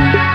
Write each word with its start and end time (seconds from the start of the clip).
Thank 0.00 0.14
you. 0.14 0.29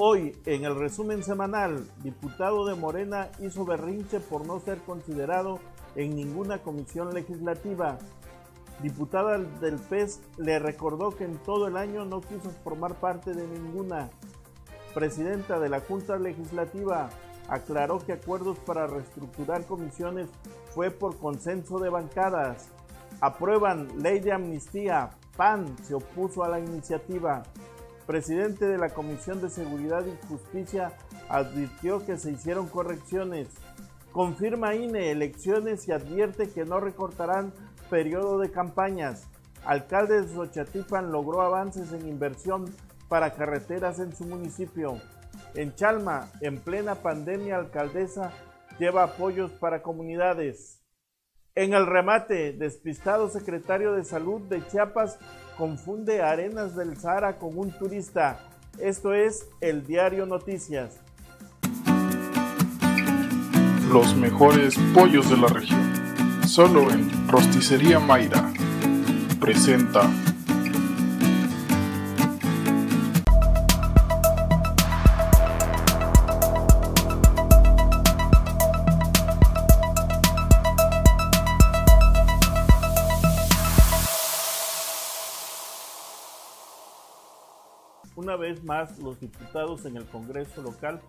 Hoy, 0.00 0.40
en 0.46 0.64
el 0.64 0.76
resumen 0.76 1.24
semanal, 1.24 1.84
diputado 2.04 2.64
de 2.64 2.76
Morena 2.76 3.32
hizo 3.40 3.64
berrinche 3.64 4.20
por 4.20 4.46
no 4.46 4.60
ser 4.60 4.78
considerado 4.82 5.58
en 5.96 6.14
ninguna 6.14 6.62
comisión 6.62 7.12
legislativa. 7.12 7.98
Diputada 8.80 9.38
del 9.38 9.74
PES 9.74 10.20
le 10.36 10.60
recordó 10.60 11.16
que 11.16 11.24
en 11.24 11.36
todo 11.38 11.66
el 11.66 11.76
año 11.76 12.04
no 12.04 12.20
quiso 12.20 12.48
formar 12.62 12.94
parte 13.00 13.34
de 13.34 13.44
ninguna. 13.48 14.08
Presidenta 14.94 15.58
de 15.58 15.68
la 15.68 15.80
Junta 15.80 16.16
Legislativa 16.16 17.10
aclaró 17.48 17.98
que 17.98 18.12
acuerdos 18.12 18.56
para 18.60 18.86
reestructurar 18.86 19.66
comisiones 19.66 20.30
fue 20.76 20.92
por 20.92 21.18
consenso 21.18 21.80
de 21.80 21.88
bancadas. 21.88 22.68
Aprueban 23.20 23.88
ley 24.00 24.20
de 24.20 24.30
amnistía. 24.30 25.10
PAN 25.36 25.74
se 25.82 25.96
opuso 25.96 26.44
a 26.44 26.48
la 26.48 26.60
iniciativa 26.60 27.42
presidente 28.08 28.66
de 28.66 28.78
la 28.78 28.88
Comisión 28.88 29.42
de 29.42 29.50
Seguridad 29.50 30.02
y 30.06 30.26
Justicia 30.28 30.94
advirtió 31.28 32.06
que 32.06 32.16
se 32.16 32.32
hicieron 32.32 32.66
correcciones. 32.66 33.48
Confirma 34.12 34.74
INE 34.74 35.10
elecciones 35.10 35.86
y 35.86 35.92
advierte 35.92 36.48
que 36.48 36.64
no 36.64 36.80
recortarán 36.80 37.52
periodo 37.90 38.38
de 38.38 38.50
campañas. 38.50 39.28
Alcalde 39.62 40.22
de 40.22 40.34
Xochatipan 40.34 41.12
logró 41.12 41.42
avances 41.42 41.92
en 41.92 42.08
inversión 42.08 42.74
para 43.10 43.34
carreteras 43.34 43.98
en 43.98 44.16
su 44.16 44.24
municipio. 44.24 45.02
En 45.54 45.74
Chalma, 45.74 46.30
en 46.40 46.60
plena 46.60 46.94
pandemia, 46.94 47.58
alcaldesa 47.58 48.32
lleva 48.78 49.02
apoyos 49.02 49.50
para 49.50 49.82
comunidades. 49.82 50.80
En 51.54 51.74
el 51.74 51.84
remate, 51.84 52.54
despistado 52.54 53.28
secretario 53.28 53.92
de 53.92 54.04
Salud 54.04 54.40
de 54.48 54.66
Chiapas 54.68 55.18
confunde 55.58 56.22
Arenas 56.22 56.76
del 56.76 56.96
Sahara 56.96 57.36
con 57.36 57.58
un 57.58 57.72
turista. 57.72 58.38
Esto 58.78 59.12
es 59.12 59.44
el 59.60 59.84
diario 59.84 60.24
Noticias. 60.24 61.00
Los 63.92 64.14
mejores 64.14 64.76
pollos 64.94 65.28
de 65.28 65.36
la 65.36 65.48
región. 65.48 65.80
Solo 66.46 66.92
en 66.92 67.10
Rosticería 67.28 67.98
Mayra. 67.98 68.52
Presenta 69.40 70.08
vez 88.38 88.64
más, 88.64 88.98
los 88.98 89.20
diputados 89.20 89.84
en 89.84 89.96
el 89.96 90.06
Congreso 90.06 90.62
local 90.62 91.00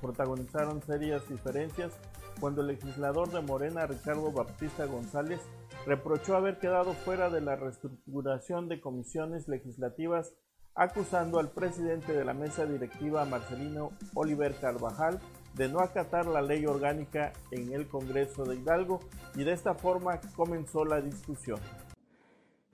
protagonizaron 0.00 0.82
serias 0.82 1.28
diferencias 1.28 1.92
cuando 2.38 2.60
el 2.60 2.68
legislador 2.68 3.30
de 3.30 3.40
Morena, 3.40 3.86
Ricardo 3.86 4.30
Baptista 4.30 4.86
González, 4.86 5.40
reprochó 5.86 6.36
haber 6.36 6.58
quedado 6.58 6.92
fuera 6.92 7.30
de 7.30 7.40
la 7.40 7.56
reestructuración 7.56 8.68
de 8.68 8.80
comisiones 8.80 9.48
legislativas, 9.48 10.34
acusando 10.74 11.38
al 11.40 11.50
presidente 11.50 12.12
de 12.12 12.24
la 12.24 12.34
mesa 12.34 12.66
directiva, 12.66 13.24
Marcelino 13.24 13.90
Oliver 14.14 14.54
Carvajal, 14.60 15.18
de 15.54 15.68
no 15.68 15.80
acatar 15.80 16.26
la 16.26 16.40
ley 16.40 16.64
orgánica 16.66 17.32
en 17.50 17.72
el 17.72 17.88
Congreso 17.88 18.44
de 18.44 18.56
Hidalgo 18.56 19.00
y 19.34 19.44
de 19.44 19.52
esta 19.52 19.74
forma 19.74 20.20
comenzó 20.36 20.84
la 20.84 21.00
discusión. 21.00 21.58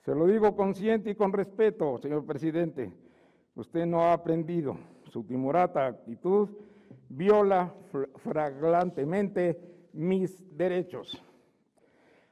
Se 0.04 0.14
lo 0.14 0.26
digo 0.26 0.54
consciente 0.54 1.10
y 1.10 1.14
con 1.14 1.32
respeto, 1.32 1.98
señor 1.98 2.24
presidente 2.24 3.07
Usted 3.58 3.86
no 3.86 4.02
ha 4.02 4.12
aprendido. 4.12 4.76
Su 5.10 5.24
timorata 5.24 5.84
actitud 5.84 6.48
viola 7.08 7.74
flagrantemente 8.19 9.58
mis 9.92 10.56
derechos. 10.56 11.20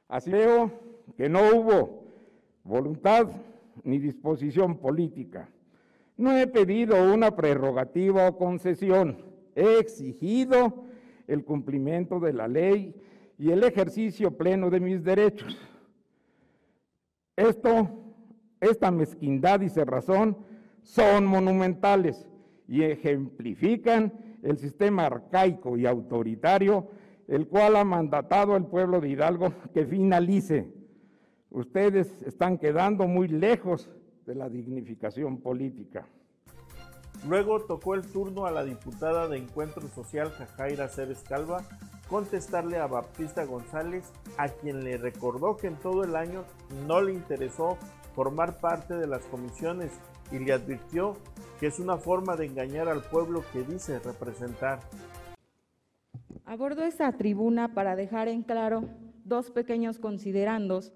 Así 0.07 0.31
veo 0.31 0.71
que 1.17 1.27
no 1.27 1.41
hubo 1.53 2.05
voluntad 2.63 3.27
ni 3.83 3.99
disposición 3.99 4.77
política. 4.77 5.49
No 6.15 6.31
he 6.31 6.47
pedido 6.47 7.13
una 7.13 7.35
prerrogativa 7.35 8.29
o 8.29 8.37
concesión, 8.37 9.17
he 9.53 9.79
exigido 9.79 10.85
el 11.27 11.43
cumplimiento 11.43 12.21
de 12.21 12.31
la 12.31 12.47
ley 12.47 12.95
y 13.37 13.51
el 13.51 13.65
ejercicio 13.65 14.31
pleno 14.31 14.69
de 14.69 14.79
mis 14.79 15.03
derechos. 15.03 15.57
Esto, 17.35 17.89
esta 18.61 18.91
mezquindad 18.91 19.59
y 19.59 19.67
cerrazón 19.67 20.47
son 20.87 21.25
monumentales 21.25 22.25
y 22.65 22.83
ejemplifican 22.83 24.13
el 24.41 24.57
sistema 24.57 25.05
arcaico 25.05 25.77
y 25.77 25.85
autoritario 25.85 26.87
el 27.27 27.47
cual 27.47 27.75
ha 27.75 27.83
mandatado 27.83 28.55
al 28.55 28.67
pueblo 28.67 29.01
de 29.01 29.09
Hidalgo 29.09 29.51
que 29.73 29.85
finalice. 29.85 30.73
Ustedes 31.49 32.21
están 32.23 32.57
quedando 32.57 33.05
muy 33.05 33.27
lejos 33.27 33.89
de 34.25 34.35
la 34.35 34.47
dignificación 34.47 35.41
política. 35.41 36.07
Luego 37.27 37.59
tocó 37.65 37.95
el 37.95 38.03
turno 38.07 38.45
a 38.45 38.51
la 38.51 38.63
diputada 38.63 39.27
de 39.27 39.37
Encuentro 39.37 39.87
Social 39.89 40.31
Jajaira 40.31 40.87
Cérez 40.87 41.21
Calva 41.23 41.63
contestarle 42.07 42.77
a 42.77 42.87
Baptista 42.87 43.43
González, 43.43 44.05
a 44.37 44.47
quien 44.47 44.85
le 44.85 44.97
recordó 44.97 45.57
que 45.57 45.67
en 45.67 45.75
todo 45.75 46.05
el 46.05 46.15
año 46.15 46.45
no 46.87 47.01
le 47.01 47.11
interesó 47.11 47.77
formar 48.15 48.59
parte 48.59 48.95
de 48.95 49.07
las 49.07 49.25
comisiones 49.25 49.91
y 50.31 50.39
le 50.39 50.53
advirtió 50.53 51.17
que 51.59 51.67
es 51.67 51.79
una 51.79 51.97
forma 51.97 52.35
de 52.35 52.45
engañar 52.45 52.87
al 52.87 53.01
pueblo 53.01 53.43
que 53.51 53.63
dice 53.63 53.99
representar. 53.99 54.79
Abordo 56.45 56.83
esta 56.83 57.11
tribuna 57.11 57.73
para 57.73 57.95
dejar 57.95 58.27
en 58.27 58.43
claro 58.43 58.83
dos 59.25 59.51
pequeños 59.51 59.99
considerandos 59.99 60.93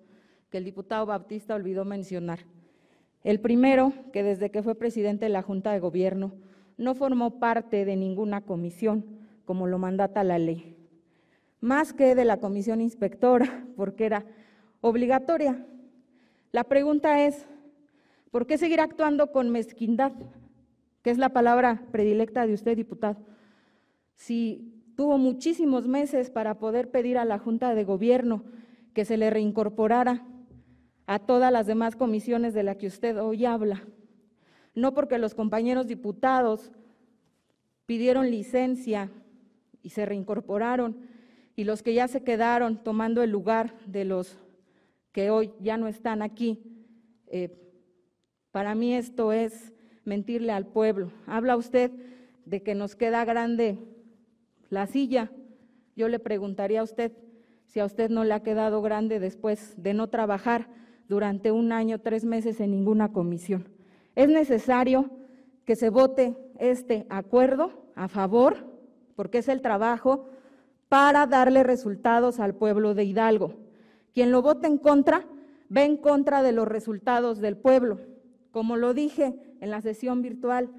que 0.49 0.57
el 0.57 0.65
diputado 0.65 1.05
Baptista 1.05 1.55
olvidó 1.55 1.85
mencionar. 1.85 2.39
El 3.23 3.39
primero, 3.39 3.93
que 4.13 4.23
desde 4.23 4.51
que 4.51 4.63
fue 4.63 4.75
presidente 4.75 5.25
de 5.25 5.29
la 5.29 5.41
Junta 5.41 5.71
de 5.71 5.79
Gobierno 5.79 6.33
no 6.77 6.95
formó 6.95 7.39
parte 7.39 7.85
de 7.85 7.95
ninguna 7.95 8.41
comisión, 8.41 9.05
como 9.45 9.67
lo 9.67 9.77
mandata 9.77 10.23
la 10.23 10.39
ley, 10.39 10.75
más 11.59 11.93
que 11.93 12.15
de 12.15 12.25
la 12.25 12.37
comisión 12.37 12.81
inspectora, 12.81 13.65
porque 13.75 14.05
era 14.05 14.25
obligatoria. 14.81 15.65
La 16.51 16.63
pregunta 16.63 17.25
es, 17.25 17.45
¿Por 18.31 18.47
qué 18.47 18.57
seguir 18.57 18.79
actuando 18.79 19.31
con 19.31 19.49
mezquindad? 19.49 20.13
Que 21.03 21.11
es 21.11 21.17
la 21.17 21.29
palabra 21.29 21.83
predilecta 21.91 22.47
de 22.47 22.53
usted, 22.53 22.77
diputado. 22.77 23.17
Si 24.15 24.73
tuvo 24.95 25.17
muchísimos 25.17 25.87
meses 25.87 26.29
para 26.29 26.57
poder 26.57 26.89
pedir 26.89 27.17
a 27.17 27.25
la 27.25 27.39
Junta 27.39 27.75
de 27.75 27.83
Gobierno 27.83 28.43
que 28.93 29.05
se 29.05 29.17
le 29.17 29.29
reincorporara 29.29 30.25
a 31.07 31.19
todas 31.19 31.51
las 31.51 31.67
demás 31.67 31.95
comisiones 31.95 32.53
de 32.53 32.63
las 32.63 32.77
que 32.77 32.87
usted 32.87 33.21
hoy 33.21 33.45
habla. 33.45 33.85
No 34.75 34.93
porque 34.93 35.17
los 35.17 35.35
compañeros 35.35 35.87
diputados 35.87 36.71
pidieron 37.85 38.31
licencia 38.31 39.11
y 39.83 39.89
se 39.89 40.05
reincorporaron 40.05 40.97
y 41.57 41.65
los 41.65 41.83
que 41.83 41.93
ya 41.93 42.07
se 42.07 42.23
quedaron 42.23 42.81
tomando 42.81 43.23
el 43.23 43.31
lugar 43.31 43.77
de 43.85 44.05
los 44.05 44.37
que 45.11 45.29
hoy 45.29 45.51
ya 45.59 45.75
no 45.75 45.87
están 45.87 46.21
aquí, 46.21 46.63
eh, 47.27 47.57
para 48.51 48.75
mí 48.75 48.93
esto 48.93 49.31
es 49.31 49.73
mentirle 50.03 50.51
al 50.51 50.65
pueblo. 50.65 51.11
Habla 51.25 51.55
usted 51.55 51.91
de 52.45 52.61
que 52.63 52.75
nos 52.75 52.95
queda 52.95 53.23
grande 53.25 53.77
la 54.69 54.87
silla. 54.87 55.31
Yo 55.95 56.09
le 56.09 56.19
preguntaría 56.19 56.81
a 56.81 56.83
usted 56.83 57.11
si 57.65 57.79
a 57.79 57.85
usted 57.85 58.09
no 58.09 58.23
le 58.23 58.33
ha 58.33 58.43
quedado 58.43 58.81
grande 58.81 59.19
después 59.19 59.81
de 59.81 59.93
no 59.93 60.09
trabajar 60.09 60.67
durante 61.07 61.51
un 61.51 61.71
año, 61.71 61.99
tres 61.99 62.25
meses 62.25 62.59
en 62.59 62.71
ninguna 62.71 63.13
comisión. 63.13 63.69
Es 64.15 64.27
necesario 64.27 65.09
que 65.65 65.75
se 65.75 65.89
vote 65.89 66.35
este 66.59 67.05
acuerdo 67.09 67.71
a 67.95 68.07
favor, 68.07 68.57
porque 69.15 69.37
es 69.37 69.47
el 69.47 69.61
trabajo 69.61 70.25
para 70.89 71.27
darle 71.27 71.63
resultados 71.63 72.39
al 72.41 72.55
pueblo 72.55 72.93
de 72.93 73.05
Hidalgo. 73.05 73.53
Quien 74.13 74.31
lo 74.31 74.41
vote 74.41 74.67
en 74.67 74.77
contra, 74.77 75.25
va 75.75 75.83
en 75.83 75.95
contra 75.95 76.43
de 76.43 76.51
los 76.51 76.67
resultados 76.67 77.39
del 77.39 77.55
pueblo. 77.55 77.99
Como 78.51 78.77
lo 78.77 78.93
dije 78.93 79.35
en 79.59 79.71
la 79.71 79.81
sesión 79.81 80.21
virtual, 80.21 80.69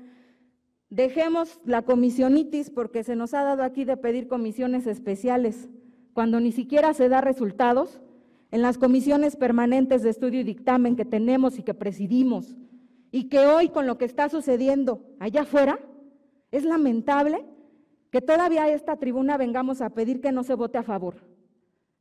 dejemos 0.90 1.58
la 1.64 1.82
comisionitis 1.82 2.70
porque 2.70 3.02
se 3.02 3.16
nos 3.16 3.34
ha 3.34 3.42
dado 3.42 3.62
aquí 3.62 3.84
de 3.84 3.96
pedir 3.96 4.28
comisiones 4.28 4.86
especiales. 4.86 5.68
cuando 6.12 6.40
ni 6.40 6.52
siquiera 6.52 6.92
se 6.92 7.08
da 7.08 7.22
resultados 7.22 8.02
en 8.50 8.60
las 8.60 8.76
comisiones 8.76 9.34
permanentes 9.34 10.02
de 10.02 10.10
estudio 10.10 10.40
y 10.40 10.44
dictamen 10.44 10.94
que 10.94 11.06
tenemos 11.06 11.58
y 11.58 11.62
que 11.62 11.72
presidimos, 11.72 12.54
y 13.10 13.30
que 13.30 13.38
hoy 13.46 13.70
con 13.70 13.86
lo 13.86 13.96
que 13.96 14.04
está 14.04 14.28
sucediendo 14.28 15.02
allá 15.18 15.42
afuera, 15.42 15.78
es 16.50 16.64
lamentable 16.64 17.46
que 18.10 18.20
todavía 18.20 18.64
a 18.64 18.68
esta 18.68 18.96
tribuna 18.98 19.38
vengamos 19.38 19.80
a 19.80 19.90
pedir 19.90 20.20
que 20.20 20.32
no 20.32 20.44
se 20.44 20.54
vote 20.54 20.76
a 20.76 20.82
favor. 20.82 21.14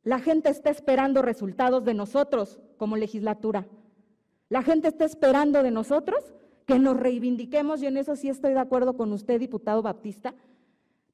La 0.04 0.18
gente 0.18 0.50
está 0.50 0.68
esperando 0.68 1.22
resultados 1.22 1.84
de 1.84 1.94
nosotros 1.94 2.60
como 2.76 2.98
legislatura. 2.98 3.66
La 4.52 4.62
gente 4.62 4.88
está 4.88 5.06
esperando 5.06 5.62
de 5.62 5.70
nosotros 5.70 6.34
que 6.66 6.78
nos 6.78 7.00
reivindiquemos, 7.00 7.82
y 7.82 7.86
en 7.86 7.96
eso 7.96 8.16
sí 8.16 8.28
estoy 8.28 8.52
de 8.52 8.58
acuerdo 8.60 8.98
con 8.98 9.10
usted, 9.14 9.40
diputado 9.40 9.80
Baptista, 9.80 10.34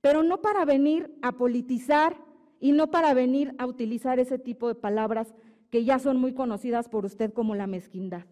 pero 0.01 0.25
no 0.25 0.41
para 0.41 0.65
venir 0.65 1.17
a 1.23 1.31
politizar 1.31 2.17
y 2.59 2.73
no 2.73 2.91
para 2.91 3.15
venir 3.15 3.55
a 3.59 3.67
utilizar 3.67 4.19
ese 4.19 4.41
tipo 4.41 4.67
de 4.67 4.75
palabras 4.75 5.37
que 5.71 5.85
ya 5.85 6.01
son 6.01 6.17
muy 6.17 6.35
conocidas 6.35 6.89
por 6.89 7.05
usted 7.05 7.33
como 7.33 7.55
la 7.55 7.69
mezquindad. 7.69 8.25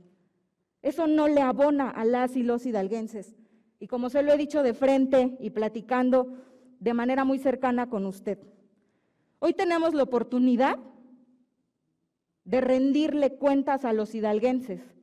Eso 0.82 1.06
no 1.06 1.29
le 1.29 1.41
abona 1.41 1.88
a 1.88 2.05
las 2.05 2.35
y 2.35 2.43
los 2.43 2.67
hidalguenses. 2.67 3.37
Y 3.79 3.87
como 3.87 4.11
se 4.11 4.25
lo 4.25 4.32
he 4.32 4.37
dicho 4.37 4.64
de 4.64 4.75
frente 4.75 5.37
y 5.38 5.50
platicando 5.50 6.32
de 6.81 6.94
manera 6.94 7.25
muy 7.25 7.38
cercana 7.38 7.88
con 7.88 8.06
usted, 8.06 8.41
hoy 9.38 9.53
tenemos 9.53 9.94
la 9.94 10.03
oportunidad 10.03 10.81
de 12.43 12.61
rendirle 12.61 13.37
cuentas 13.37 13.85
a 13.85 13.93
los 13.93 14.12
hidalguenses, 14.12 14.95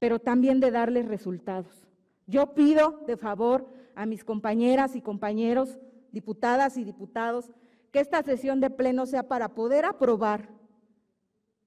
pero 0.00 0.18
también 0.18 0.58
de 0.58 0.72
darles 0.72 1.06
resultados. 1.06 1.86
Yo 2.26 2.54
pido 2.54 3.02
de 3.06 3.16
favor 3.16 3.68
a 3.94 4.06
mis 4.06 4.24
compañeras 4.24 4.96
y 4.96 5.02
compañeros, 5.02 5.78
diputadas 6.10 6.76
y 6.76 6.82
diputados, 6.82 7.52
que 7.92 8.00
esta 8.00 8.22
sesión 8.22 8.60
de 8.60 8.70
pleno 8.70 9.06
sea 9.06 9.28
para 9.28 9.50
poder 9.54 9.84
aprobar 9.84 10.48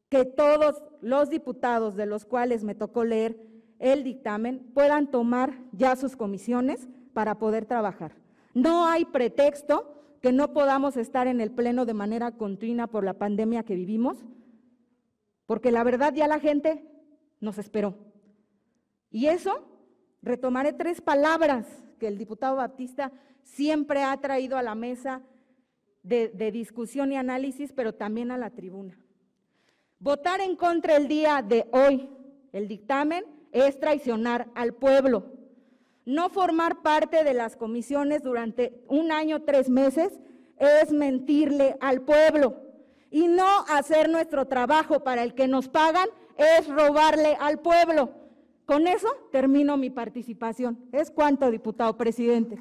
que 0.10 0.26
todos 0.26 0.84
los 1.02 1.30
diputados 1.30 1.96
de 1.96 2.06
los 2.06 2.26
cuales 2.26 2.64
me 2.64 2.76
tocó 2.76 3.04
leer 3.04 3.38
el 3.80 4.04
dictamen 4.04 4.72
puedan 4.74 5.12
tomar 5.12 5.60
ya 5.72 5.96
sus 5.96 6.16
comisiones 6.16 6.88
para 7.14 7.38
poder 7.38 7.66
trabajar. 7.66 8.16
No 8.54 8.88
hay 8.88 9.06
pretexto 9.06 9.94
que 10.22 10.32
no 10.32 10.54
podamos 10.54 10.98
estar 10.98 11.28
en 11.28 11.42
el 11.42 11.52
pleno 11.52 11.86
de 11.86 11.94
manera 11.94 12.32
continua 12.32 12.88
por 12.88 13.04
la 13.04 13.16
pandemia 13.16 13.64
que 13.64 13.76
vivimos, 13.76 14.26
porque 15.46 15.72
la 15.72 15.84
verdad 15.84 16.14
ya 16.14 16.28
la 16.28 16.40
gente 16.40 16.88
nos 17.42 17.58
esperó. 17.58 18.13
Y 19.14 19.28
eso, 19.28 19.64
retomaré 20.24 20.74
tres 20.74 21.00
palabras 21.00 21.68
que 22.00 22.08
el 22.08 22.18
diputado 22.18 22.56
Baptista 22.56 23.12
siempre 23.44 24.02
ha 24.04 24.20
traído 24.20 24.58
a 24.58 24.64
la 24.64 24.74
mesa 24.74 25.22
de, 26.02 26.30
de 26.30 26.52
discusión 26.52 27.12
y 27.12 27.16
análisis, 27.16 27.72
pero 27.74 27.94
también 27.94 28.32
a 28.32 28.40
la 28.40 28.50
tribuna. 28.50 28.98
Votar 30.00 30.42
en 30.42 30.56
contra 30.56 30.98
el 30.98 31.08
día 31.08 31.44
de 31.48 31.70
hoy, 31.72 32.10
el 32.54 32.68
dictamen, 32.68 33.24
es 33.52 33.80
traicionar 33.80 34.50
al 34.56 34.74
pueblo. 34.74 35.32
No 36.06 36.30
formar 36.30 36.82
parte 36.82 37.24
de 37.24 37.36
las 37.36 37.56
comisiones 37.56 38.24
durante 38.24 38.84
un 38.88 39.12
año, 39.12 39.44
tres 39.44 39.70
meses, 39.70 40.20
es 40.58 40.92
mentirle 40.92 41.78
al 41.82 42.02
pueblo. 42.02 42.58
Y 43.12 43.28
no 43.28 43.60
hacer 43.70 44.10
nuestro 44.10 44.48
trabajo 44.48 45.04
para 45.04 45.22
el 45.22 45.36
que 45.36 45.48
nos 45.48 45.70
pagan 45.70 46.10
es 46.36 46.68
robarle 46.68 47.38
al 47.40 47.60
pueblo. 47.60 48.23
Con 48.66 48.88
eso 48.88 49.08
termino 49.32 49.76
mi 49.78 49.90
participación. 49.90 50.80
Es 50.92 51.12
cuanto, 51.12 51.52
diputado 51.52 51.98
presidente. 51.98 52.58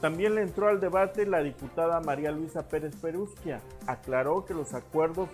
También 0.00 0.34
le 0.34 0.42
entró 0.42 0.68
al 0.68 0.80
debate 0.80 1.26
la 1.26 1.42
diputada 1.42 2.00
María 2.00 2.30
Luisa 2.30 2.68
Pérez 2.68 2.94
Perusquia. 2.96 3.60
Aclaró 3.86 4.44
que 4.44 4.54
los 4.54 4.74
acuerdos 4.74 5.28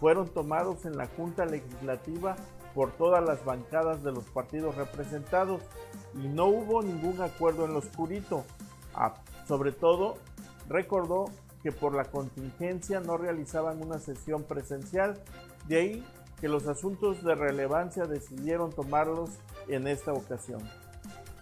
fueron 0.00 0.28
tomados 0.28 0.84
en 0.84 0.96
la 0.96 1.06
Junta 1.06 1.44
Legislativa 1.44 2.36
por 2.74 2.92
todas 2.92 3.24
las 3.24 3.44
bancadas 3.44 4.02
de 4.02 4.12
los 4.12 4.24
partidos 4.24 4.74
representados 4.76 5.62
y 6.14 6.28
no 6.28 6.46
hubo 6.46 6.82
ningún 6.82 7.20
acuerdo 7.20 7.66
en 7.66 7.74
lo 7.74 7.78
oscurito. 7.78 8.44
Ah, 8.94 9.14
sobre 9.46 9.72
todo, 9.72 10.16
recordó 10.68 11.26
que 11.62 11.72
por 11.72 11.94
la 11.94 12.04
contingencia 12.04 13.00
no 13.00 13.16
realizaban 13.16 13.82
una 13.82 13.98
sesión 13.98 14.44
presencial, 14.44 15.20
de 15.66 15.76
ahí 15.76 16.06
que 16.40 16.48
los 16.48 16.66
asuntos 16.66 17.24
de 17.24 17.34
relevancia 17.34 18.04
decidieron 18.04 18.70
tomarlos 18.70 19.38
en 19.68 19.86
esta 19.86 20.12
ocasión. 20.12 20.60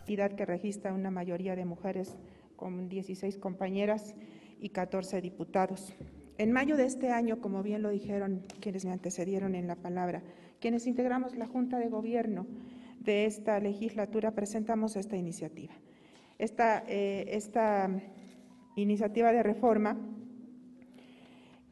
Que 0.07 0.47
registra 0.47 0.93
una 0.93 1.11
mayoría 1.11 1.57
de 1.57 1.65
mujeres 1.65 2.17
con 2.55 2.89
16 2.89 3.39
compañeras 3.39 4.15
y 4.61 4.71
14 4.71 5.21
diputados. 5.21 5.95
En 6.39 6.53
mayo 6.53 6.77
de 6.77 6.85
este 6.85 7.11
año, 7.11 7.41
como 7.41 7.63
bien 7.63 7.83
lo 7.83 7.91
dijeron 7.91 8.45
quienes 8.61 8.85
me 8.85 8.93
antecedieron 8.93 9.55
en 9.55 9.67
la 9.67 9.77
palabra, 9.77 10.23
quienes 10.61 10.87
integramos 10.87 11.35
la 11.37 11.47
Junta 11.47 11.79
de 11.79 11.89
Gobierno 11.89 12.47
de 13.01 13.27
esta 13.27 13.59
legislatura, 13.59 14.33
presentamos 14.33 14.97
esta 14.97 15.17
iniciativa. 15.17 15.75
Esta, 16.39 16.85
eh, 16.87 17.25
esta 17.29 17.91
iniciativa 18.77 19.33
de 19.33 19.43
reforma 19.43 19.97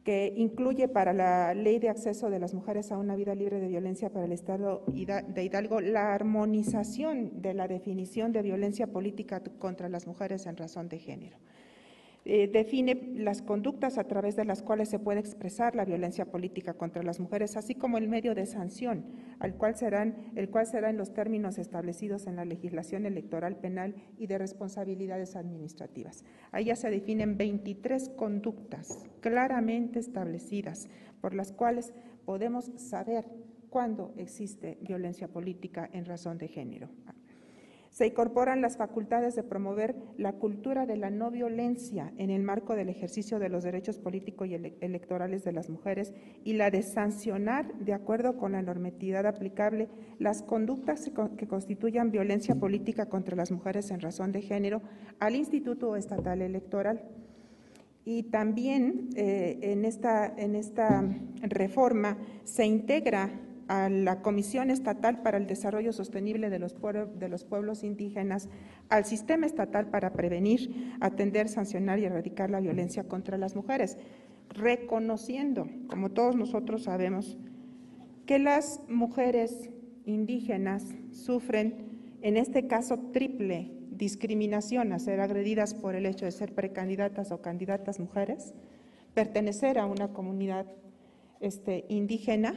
que 0.05 0.35
incluye 0.37 0.87
para 0.87 1.15
la 1.15 1.55
ley 1.55 1.79
de 1.79 1.89
acceso 1.89 2.29
de 2.29 2.39
las 2.39 2.53
mujeres 2.53 2.93
a 2.93 2.99
una 2.99 3.17
vida 3.17 3.35
libre 3.35 3.59
de 3.59 3.69
violencia 3.69 4.11
para 4.11 4.27
el 4.27 4.33
Estado 4.33 4.85
de 4.87 5.45
Hidalgo 5.45 5.81
la 5.81 6.15
armonización 6.15 7.41
de 7.41 7.55
la 7.55 7.69
definición 7.69 8.31
de 8.33 8.43
violencia 8.43 8.87
política 8.87 9.43
contra 9.59 9.89
las 9.89 10.07
mujeres 10.07 10.45
en 10.47 10.57
razón 10.59 10.89
de 10.91 10.99
género. 10.99 11.39
Eh, 12.27 12.49
define 12.49 13.13
las 13.17 13.43
conductas 13.43 13.99
a 13.99 14.05
través 14.05 14.35
de 14.35 14.47
las 14.47 14.63
cuales 14.63 14.89
se 14.89 14.99
puede 14.99 15.21
expresar 15.21 15.77
la 15.77 15.85
violencia 15.85 16.25
política 16.25 16.73
contra 16.73 17.03
las 17.03 17.21
mujeres, 17.21 17.57
así 17.57 17.75
como 17.75 17.99
el 17.99 18.09
medio 18.09 18.35
de 18.35 18.47
sanción, 18.47 19.05
al 19.41 19.57
cual 19.57 19.77
serán, 19.77 20.33
el 20.35 20.49
cual 20.49 20.67
será 20.67 20.89
en 20.89 20.97
los 20.97 21.13
términos 21.13 21.59
establecidos 21.59 22.27
en 22.27 22.37
la 22.37 22.47
legislación 22.47 23.05
electoral 23.05 23.57
penal 23.57 23.95
y 24.17 24.27
de 24.27 24.39
responsabilidades 24.39 25.37
administrativas. 25.37 26.25
Ahí 26.51 26.67
ya 26.67 26.77
se 26.77 26.89
definen 26.89 27.37
23 27.37 28.09
conductas 28.11 29.05
claramente 29.21 29.99
establecidas 29.99 30.89
por 31.21 31.35
las 31.35 31.53
cuales 31.53 31.93
podemos 32.25 32.73
saber 32.77 33.27
cuándo 33.69 34.15
existe 34.17 34.79
violencia 34.81 35.29
política 35.29 35.91
en 35.93 36.07
razón 36.07 36.39
de 36.39 36.49
género. 36.49 36.89
Se 37.95 38.09
incorporan 38.09 38.61
las 38.61 38.77
facultades 38.77 39.37
de 39.37 39.45
promover 39.45 39.95
la 40.19 40.33
cultura 40.33 40.85
de 40.85 40.97
la 40.97 41.11
no 41.11 41.31
violencia 41.31 42.13
en 42.17 42.31
el 42.31 42.43
marco 42.43 42.75
del 42.75 42.89
ejercicio 42.89 43.39
de 43.39 43.49
los 43.49 43.63
derechos 43.63 44.01
políticos 44.01 44.49
y 44.49 44.55
electorales 44.55 45.45
de 45.45 45.53
las 45.53 45.71
mujeres 45.71 46.13
y 46.43 46.55
la 46.55 46.73
de 46.73 46.83
sancionar, 46.83 47.73
de 47.79 47.93
acuerdo 47.93 48.37
con 48.37 48.51
la 48.51 48.63
normatividad 48.63 49.29
aplicable, 49.29 49.89
las 50.19 50.43
conductas 50.43 51.09
que 51.37 51.47
constituyan 51.47 52.11
violencia 52.11 52.57
política 52.57 53.07
contra 53.07 53.37
las 53.37 53.53
mujeres 53.53 53.93
en 53.93 54.01
razón 54.01 54.33
de 54.33 54.43
género 54.43 54.83
al 55.21 55.37
Instituto 55.37 55.95
Estatal 55.95 56.43
Electoral. 56.43 57.01
Y 58.05 58.25
también 58.25 59.11
eh, 59.15 59.61
en, 59.63 59.85
esta, 59.85 60.35
en 60.37 60.57
esta 60.57 61.05
reforma 61.43 62.19
se 62.43 62.67
integra 62.67 63.31
a 63.69 63.89
la 63.89 64.23
Comisión 64.23 64.71
Estatal 64.71 65.23
para 65.23 65.39
el 65.39 65.47
Desarrollo 65.47 65.93
Sostenible 65.93 66.51
de 66.51 66.59
los, 66.59 66.75
Pueblos 67.45 67.85
Indígenas, 67.85 68.49
al 68.89 69.05
Sistema 69.05 69.47
Estatal 69.47 69.87
para 69.89 70.13
Prevenir, 70.13 70.95
Atender, 71.01 71.49
Sancionar 71.49 71.99
y 71.99 72.05
Erradicar 72.05 72.51
la 72.51 72.61
Violencia 72.61 73.05
contra 73.05 73.39
las 73.39 73.57
Mujeres, 73.57 73.99
reconociendo, 74.51 75.69
como 75.89 76.11
todos 76.11 76.37
nosotros 76.37 76.85
sabemos, 76.85 77.39
que 78.27 78.39
las 78.39 78.81
mujeres 78.89 79.71
indígenas 80.05 80.95
sufren, 81.13 82.03
en 82.23 82.37
este 82.37 82.67
caso, 82.67 82.99
triple 83.13 83.73
discriminación 83.91 84.93
a 84.93 84.99
ser 84.99 85.21
agredidas 85.21 85.75
por 85.75 85.95
el 85.95 86.07
hecho 86.07 86.25
de 86.25 86.33
ser 86.33 86.53
precandidatas 86.53 87.31
o 87.33 87.41
candidatas 87.41 88.01
mujeres, 88.01 88.55
pertenecer 89.15 89.79
a 89.79 89.87
una 89.87 90.09
comunidad 90.09 90.67
este, 91.41 91.85
indígena 91.89 92.55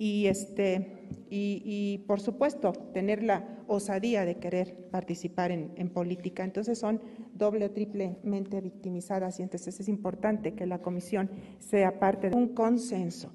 y, 0.00 0.28
este, 0.28 1.08
y, 1.28 1.98
por 2.06 2.20
supuesto 2.20 2.72
tener 2.72 3.22
la 3.22 3.62
osadía 3.66 4.24
de 4.24 4.38
querer 4.38 4.88
participar 4.90 5.52
en, 5.52 5.90
política. 5.90 6.42
Entonces 6.42 6.78
son 6.78 7.02
doble 7.34 7.66
o 7.66 7.70
triplemente 7.70 8.62
victimizadas 8.62 9.38
y 9.38 9.42
entonces 9.42 9.78
es 9.78 9.88
importante 9.90 10.54
que 10.54 10.64
la 10.64 10.80
comisión 10.80 11.30
sea 11.58 12.00
parte 12.00 12.30
de 12.30 12.36
un 12.36 12.54
consenso. 12.54 13.34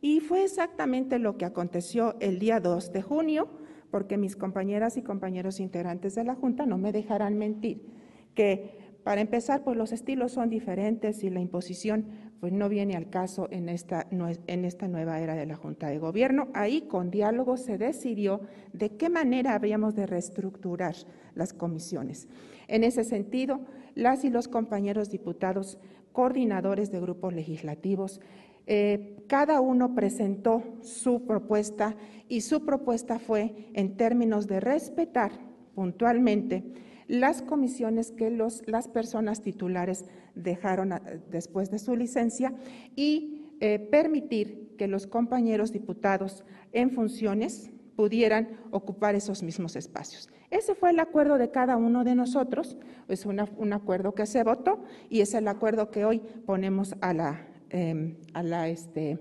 Y 0.00 0.20
fue 0.20 0.44
exactamente 0.44 1.18
lo 1.18 1.36
que 1.36 1.46
aconteció 1.46 2.14
el 2.20 2.38
día 2.38 2.60
2 2.60 2.92
de 2.92 3.02
junio, 3.02 3.48
porque 3.90 4.16
mis 4.16 4.36
compañeras 4.36 4.96
y 4.96 5.02
compañeros 5.02 5.58
integrantes 5.58 6.14
de 6.14 6.22
la 6.22 6.36
Junta 6.36 6.64
no 6.64 6.78
me 6.78 6.92
dejarán 6.92 7.36
mentir, 7.36 7.90
que 8.36 8.84
para 9.02 9.20
empezar, 9.20 9.64
pues 9.64 9.76
los 9.76 9.92
estilos 9.92 10.32
son 10.32 10.48
diferentes 10.48 11.24
y 11.24 11.30
la 11.30 11.40
imposición 11.40 12.06
pues 12.44 12.52
no 12.52 12.68
viene 12.68 12.94
al 12.94 13.08
caso 13.08 13.48
en 13.50 13.70
esta, 13.70 14.06
en 14.10 14.64
esta 14.66 14.86
nueva 14.86 15.18
era 15.18 15.34
de 15.34 15.46
la 15.46 15.56
Junta 15.56 15.88
de 15.88 15.96
Gobierno. 15.96 16.48
Ahí 16.52 16.82
con 16.82 17.10
diálogo 17.10 17.56
se 17.56 17.78
decidió 17.78 18.42
de 18.74 18.90
qué 18.98 19.08
manera 19.08 19.54
habíamos 19.54 19.94
de 19.94 20.04
reestructurar 20.04 20.94
las 21.34 21.54
comisiones. 21.54 22.28
En 22.68 22.84
ese 22.84 23.02
sentido, 23.02 23.60
las 23.94 24.24
y 24.24 24.28
los 24.28 24.48
compañeros 24.48 25.08
diputados 25.08 25.78
coordinadores 26.12 26.92
de 26.92 27.00
grupos 27.00 27.32
legislativos. 27.32 28.20
Eh, 28.66 29.24
cada 29.26 29.62
uno 29.62 29.94
presentó 29.94 30.62
su 30.82 31.24
propuesta 31.24 31.96
y 32.28 32.42
su 32.42 32.66
propuesta 32.66 33.18
fue 33.18 33.70
en 33.72 33.96
términos 33.96 34.46
de 34.48 34.60
respetar 34.60 35.32
puntualmente 35.74 36.62
las 37.08 37.42
comisiones 37.42 38.10
que 38.10 38.30
los, 38.30 38.62
las 38.66 38.88
personas 38.88 39.42
titulares 39.42 40.04
dejaron 40.34 40.94
después 41.30 41.70
de 41.70 41.78
su 41.78 41.96
licencia 41.96 42.54
y 42.96 43.44
eh, 43.60 43.78
permitir 43.78 44.74
que 44.76 44.88
los 44.88 45.06
compañeros 45.06 45.72
diputados 45.72 46.44
en 46.72 46.90
funciones 46.90 47.70
pudieran 47.96 48.48
ocupar 48.70 49.14
esos 49.14 49.42
mismos 49.42 49.76
espacios. 49.76 50.28
Ese 50.50 50.74
fue 50.74 50.90
el 50.90 51.00
acuerdo 51.00 51.38
de 51.38 51.50
cada 51.50 51.76
uno 51.76 52.04
de 52.04 52.14
nosotros, 52.14 52.76
es 53.08 53.26
un 53.26 53.72
acuerdo 53.72 54.14
que 54.14 54.26
se 54.26 54.42
votó 54.42 54.84
y 55.08 55.20
es 55.20 55.34
el 55.34 55.48
acuerdo 55.48 55.90
que 55.90 56.04
hoy 56.04 56.20
ponemos 56.46 56.94
a 57.00 57.12
la, 57.12 57.46
em, 57.70 58.16
a 58.34 58.42
la, 58.42 58.68
este, 58.68 59.18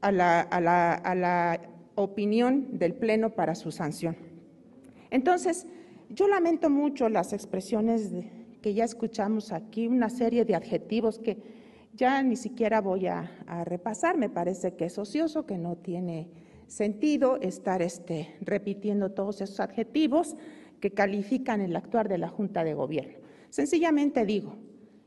a 0.00 0.12
la, 0.12 0.40
a 0.40 0.60
la, 0.60 0.94
a 0.94 1.14
la 1.14 1.60
opinión 1.94 2.78
del 2.78 2.94
Pleno 2.94 3.30
para 3.30 3.54
su 3.54 3.70
sanción. 3.70 4.16
Entonces, 5.10 5.66
yo 6.10 6.28
lamento 6.28 6.68
mucho 6.68 7.08
las 7.08 7.32
expresiones 7.32 8.10
que 8.60 8.74
ya 8.74 8.84
escuchamos 8.84 9.52
aquí, 9.52 9.86
una 9.86 10.10
serie 10.10 10.44
de 10.44 10.54
adjetivos 10.54 11.18
que 11.18 11.38
ya 11.94 12.22
ni 12.22 12.36
siquiera 12.36 12.80
voy 12.80 13.06
a, 13.06 13.30
repasar, 13.64 14.16
me 14.16 14.28
parece 14.28 14.74
que 14.74 14.86
es 14.86 14.98
ocioso, 14.98 15.46
que 15.46 15.58
no 15.58 15.76
tiene 15.76 16.28
sentido 16.66 17.36
estar 17.40 17.82
este, 17.82 18.36
repitiendo 18.40 19.10
todos 19.10 19.40
esos 19.40 19.60
adjetivos 19.60 20.36
que 20.80 20.92
califican 20.92 21.60
el 21.60 21.74
actuar 21.76 22.08
de 22.08 22.18
la 22.18 22.28
Junta 22.28 22.64
de 22.64 22.74
Gobierno. 22.74 23.18
Sencillamente 23.50 24.24
digo, 24.24 24.56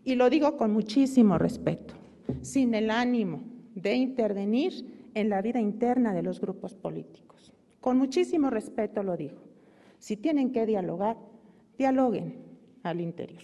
y 0.04 0.16
lo 0.16 0.30
digo 0.30 0.58
con 0.58 0.72
muchísimo 0.72 1.38
respeto, 1.38 1.94
sin 2.42 2.74
el 2.76 2.92
ánimo 2.92 3.44
de 3.76 3.96
intervenir 3.96 5.10
en 5.14 5.30
la 5.30 5.42
vida 5.42 5.60
interna 5.60 6.14
de 6.14 6.24
los 6.24 6.42
grupos 6.42 6.76
políticos. 6.76 7.54
Con 7.80 7.98
muchísimo 7.98 8.50
respeto 8.50 9.04
lo 9.04 9.16
digo. 9.16 9.54
Si 10.04 10.18
tienen 10.18 10.52
que 10.52 10.66
dialogar, 10.66 11.16
dialoguen 11.78 12.36
al 12.84 13.00
interior. 13.00 13.42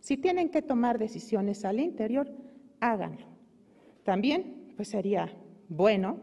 Si 0.00 0.16
tienen 0.16 0.48
que 0.48 0.62
tomar 0.62 0.98
decisiones 0.98 1.66
al 1.66 1.80
interior, 1.80 2.30
háganlo. 2.80 3.26
También, 4.04 4.72
pues 4.74 4.88
sería 4.88 5.30
bueno 5.68 6.16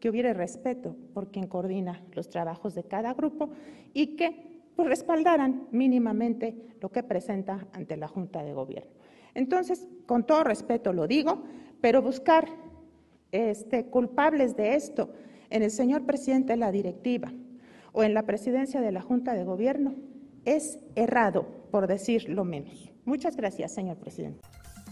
que 0.00 0.10
hubiera 0.10 0.32
respeto 0.32 0.96
por 1.14 1.30
quien 1.30 1.46
coordina 1.46 2.02
los 2.14 2.30
trabajos 2.30 2.74
de 2.74 2.82
cada 2.82 3.14
grupo 3.14 3.50
y 3.94 4.16
que 4.16 4.60
pues, 4.74 4.88
respaldaran 4.88 5.68
mínimamente 5.70 6.74
lo 6.80 6.90
que 6.90 7.04
presenta 7.04 7.68
ante 7.74 7.96
la 7.96 8.08
Junta 8.08 8.42
de 8.42 8.54
Gobierno. 8.54 8.90
Entonces, 9.34 9.88
con 10.04 10.26
todo 10.26 10.42
respeto 10.42 10.92
lo 10.92 11.06
digo, 11.06 11.44
pero 11.80 12.02
buscar 12.02 12.48
este, 13.30 13.86
culpables 13.86 14.56
de 14.56 14.74
esto 14.74 15.12
en 15.48 15.62
el 15.62 15.70
señor 15.70 16.06
presidente 16.06 16.54
de 16.54 16.56
la 16.56 16.72
directiva, 16.72 17.32
o 17.92 18.02
en 18.02 18.14
la 18.14 18.24
presidencia 18.24 18.80
de 18.80 18.92
la 18.92 19.02
Junta 19.02 19.34
de 19.34 19.44
Gobierno 19.44 19.94
es 20.44 20.78
errado, 20.96 21.46
por 21.70 21.86
decir 21.86 22.28
lo 22.28 22.44
menos. 22.44 22.90
Muchas 23.04 23.36
gracias, 23.36 23.74
señor 23.74 23.98
presidente. 23.98 24.40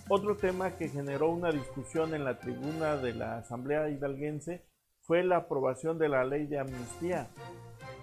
Otro 0.08 0.36
tema 0.36 0.76
que 0.76 0.88
generó 0.88 1.30
una 1.30 1.52
discusión 1.52 2.14
en 2.14 2.24
la 2.24 2.38
tribuna 2.38 2.96
de 2.96 3.14
la 3.14 3.38
Asamblea 3.38 3.88
Hidalguense 3.88 4.64
fue 5.00 5.22
la 5.22 5.38
aprobación 5.38 5.98
de 5.98 6.08
la 6.08 6.24
ley 6.24 6.46
de 6.46 6.58
amnistía, 6.58 7.28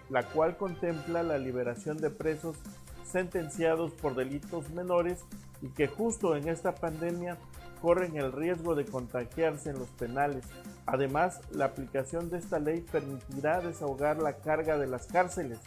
la 0.09 0.23
cual 0.23 0.57
contempla 0.57 1.23
la 1.23 1.37
liberación 1.37 1.97
de 1.97 2.09
presos 2.09 2.57
sentenciados 3.03 3.91
por 3.91 4.15
delitos 4.15 4.69
menores 4.71 5.23
y 5.61 5.69
que 5.69 5.87
justo 5.87 6.35
en 6.35 6.47
esta 6.47 6.75
pandemia 6.75 7.37
corren 7.81 8.17
el 8.17 8.31
riesgo 8.31 8.75
de 8.75 8.86
contagiarse 8.86 9.69
en 9.69 9.79
los 9.79 9.89
penales. 9.89 10.46
Además, 10.86 11.41
la 11.51 11.65
aplicación 11.65 12.29
de 12.29 12.38
esta 12.38 12.60
ley 12.60 12.81
permitirá 12.81 13.62
desahogar 13.62 14.22
la 14.22 14.38
carga 14.38 14.77
de 14.77 14.88
las 14.88 15.07
cárceles. 15.07 15.60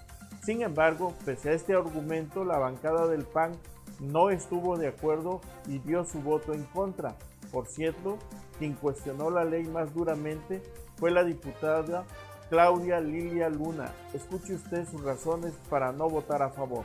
Sin 0.42 0.62
embargo, 0.62 1.14
pese 1.24 1.50
a 1.50 1.52
este 1.52 1.74
argumento, 1.74 2.44
la 2.44 2.58
bancada 2.58 3.06
del 3.06 3.24
PAN 3.24 3.52
no 4.00 4.30
estuvo 4.30 4.78
de 4.78 4.88
acuerdo 4.88 5.40
y 5.68 5.78
dio 5.78 6.04
su 6.04 6.20
voto 6.20 6.54
en 6.54 6.64
contra. 6.64 7.16
Por 7.52 7.66
cierto, 7.66 8.18
quien 8.58 8.74
cuestionó 8.74 9.30
la 9.30 9.44
ley 9.44 9.64
más 9.64 9.92
duramente 9.92 10.62
fue 10.96 11.10
la 11.10 11.24
diputada 11.24 12.04
Claudia 12.48 13.00
Lilia 13.00 13.48
Luna. 13.48 13.92
Escuche 14.14 14.54
usted 14.54 14.86
sus 14.86 15.02
razones 15.02 15.52
para 15.68 15.92
no 15.92 16.08
votar 16.08 16.42
a 16.42 16.50
favor. 16.50 16.84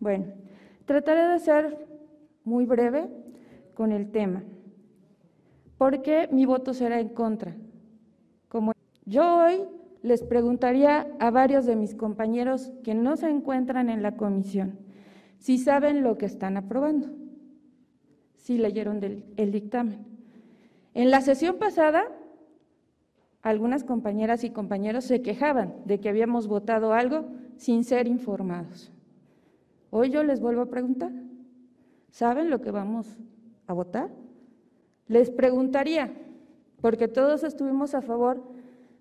Bueno, 0.00 0.32
trataré 0.86 1.26
de 1.26 1.38
ser 1.38 1.86
muy 2.44 2.64
breve 2.64 3.08
con 3.76 3.92
el 3.92 4.10
tema, 4.10 4.42
porque 5.78 6.28
mi 6.32 6.46
voto 6.46 6.74
será 6.74 6.98
en 6.98 7.10
contra. 7.10 7.54
Como 8.48 8.72
yo 9.04 9.44
hoy 9.44 9.62
les 10.02 10.22
preguntaría 10.22 11.06
a 11.20 11.30
varios 11.30 11.66
de 11.66 11.76
mis 11.76 11.94
compañeros 11.94 12.72
que 12.82 12.94
no 12.94 13.16
se 13.16 13.28
encuentran 13.28 13.90
en 13.90 14.02
la 14.02 14.16
comisión 14.16 14.78
si 15.38 15.58
saben 15.58 16.02
lo 16.02 16.16
que 16.18 16.26
están 16.26 16.56
aprobando, 16.56 17.08
si 18.36 18.58
leyeron 18.58 19.00
el 19.36 19.52
dictamen. 19.52 20.06
En 20.94 21.10
la 21.10 21.20
sesión 21.20 21.58
pasada, 21.58 22.04
algunas 23.42 23.84
compañeras 23.84 24.44
y 24.44 24.50
compañeros 24.50 25.04
se 25.04 25.22
quejaban 25.22 25.74
de 25.84 26.00
que 26.00 26.08
habíamos 26.08 26.48
votado 26.48 26.94
algo 26.94 27.26
sin 27.58 27.84
ser 27.84 28.08
informados. 28.08 28.92
Hoy 29.90 30.10
yo 30.10 30.22
les 30.22 30.40
vuelvo 30.40 30.62
a 30.62 30.70
preguntar, 30.70 31.12
¿saben 32.10 32.50
lo 32.50 32.60
que 32.60 32.70
vamos 32.70 33.18
a 33.66 33.72
votar? 33.72 34.10
Les 35.08 35.30
preguntaría, 35.30 36.12
porque 36.80 37.08
todos 37.08 37.44
estuvimos 37.44 37.94
a 37.94 38.02
favor 38.02 38.42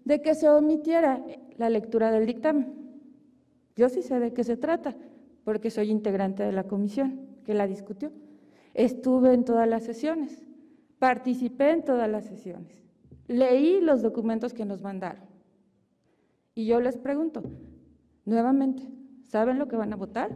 de 0.03 0.21
que 0.21 0.35
se 0.35 0.49
omitiera 0.49 1.23
la 1.57 1.69
lectura 1.69 2.11
del 2.11 2.25
dictamen. 2.25 2.73
Yo 3.75 3.89
sí 3.89 4.01
sé 4.01 4.19
de 4.19 4.33
qué 4.33 4.43
se 4.43 4.57
trata, 4.57 4.95
porque 5.43 5.69
soy 5.69 5.89
integrante 5.89 6.43
de 6.43 6.51
la 6.51 6.65
comisión 6.65 7.21
que 7.43 7.53
la 7.53 7.67
discutió. 7.67 8.11
Estuve 8.73 9.33
en 9.33 9.45
todas 9.45 9.67
las 9.67 9.83
sesiones, 9.83 10.45
participé 10.99 11.71
en 11.71 11.83
todas 11.83 12.09
las 12.09 12.25
sesiones, 12.25 12.83
leí 13.27 13.81
los 13.81 14.01
documentos 14.01 14.53
que 14.53 14.65
nos 14.65 14.81
mandaron. 14.81 15.23
Y 16.53 16.65
yo 16.65 16.79
les 16.79 16.97
pregunto, 16.97 17.43
nuevamente, 18.25 18.83
¿saben 19.23 19.59
lo 19.59 19.67
que 19.67 19.75
van 19.75 19.93
a 19.93 19.97
votar? 19.97 20.35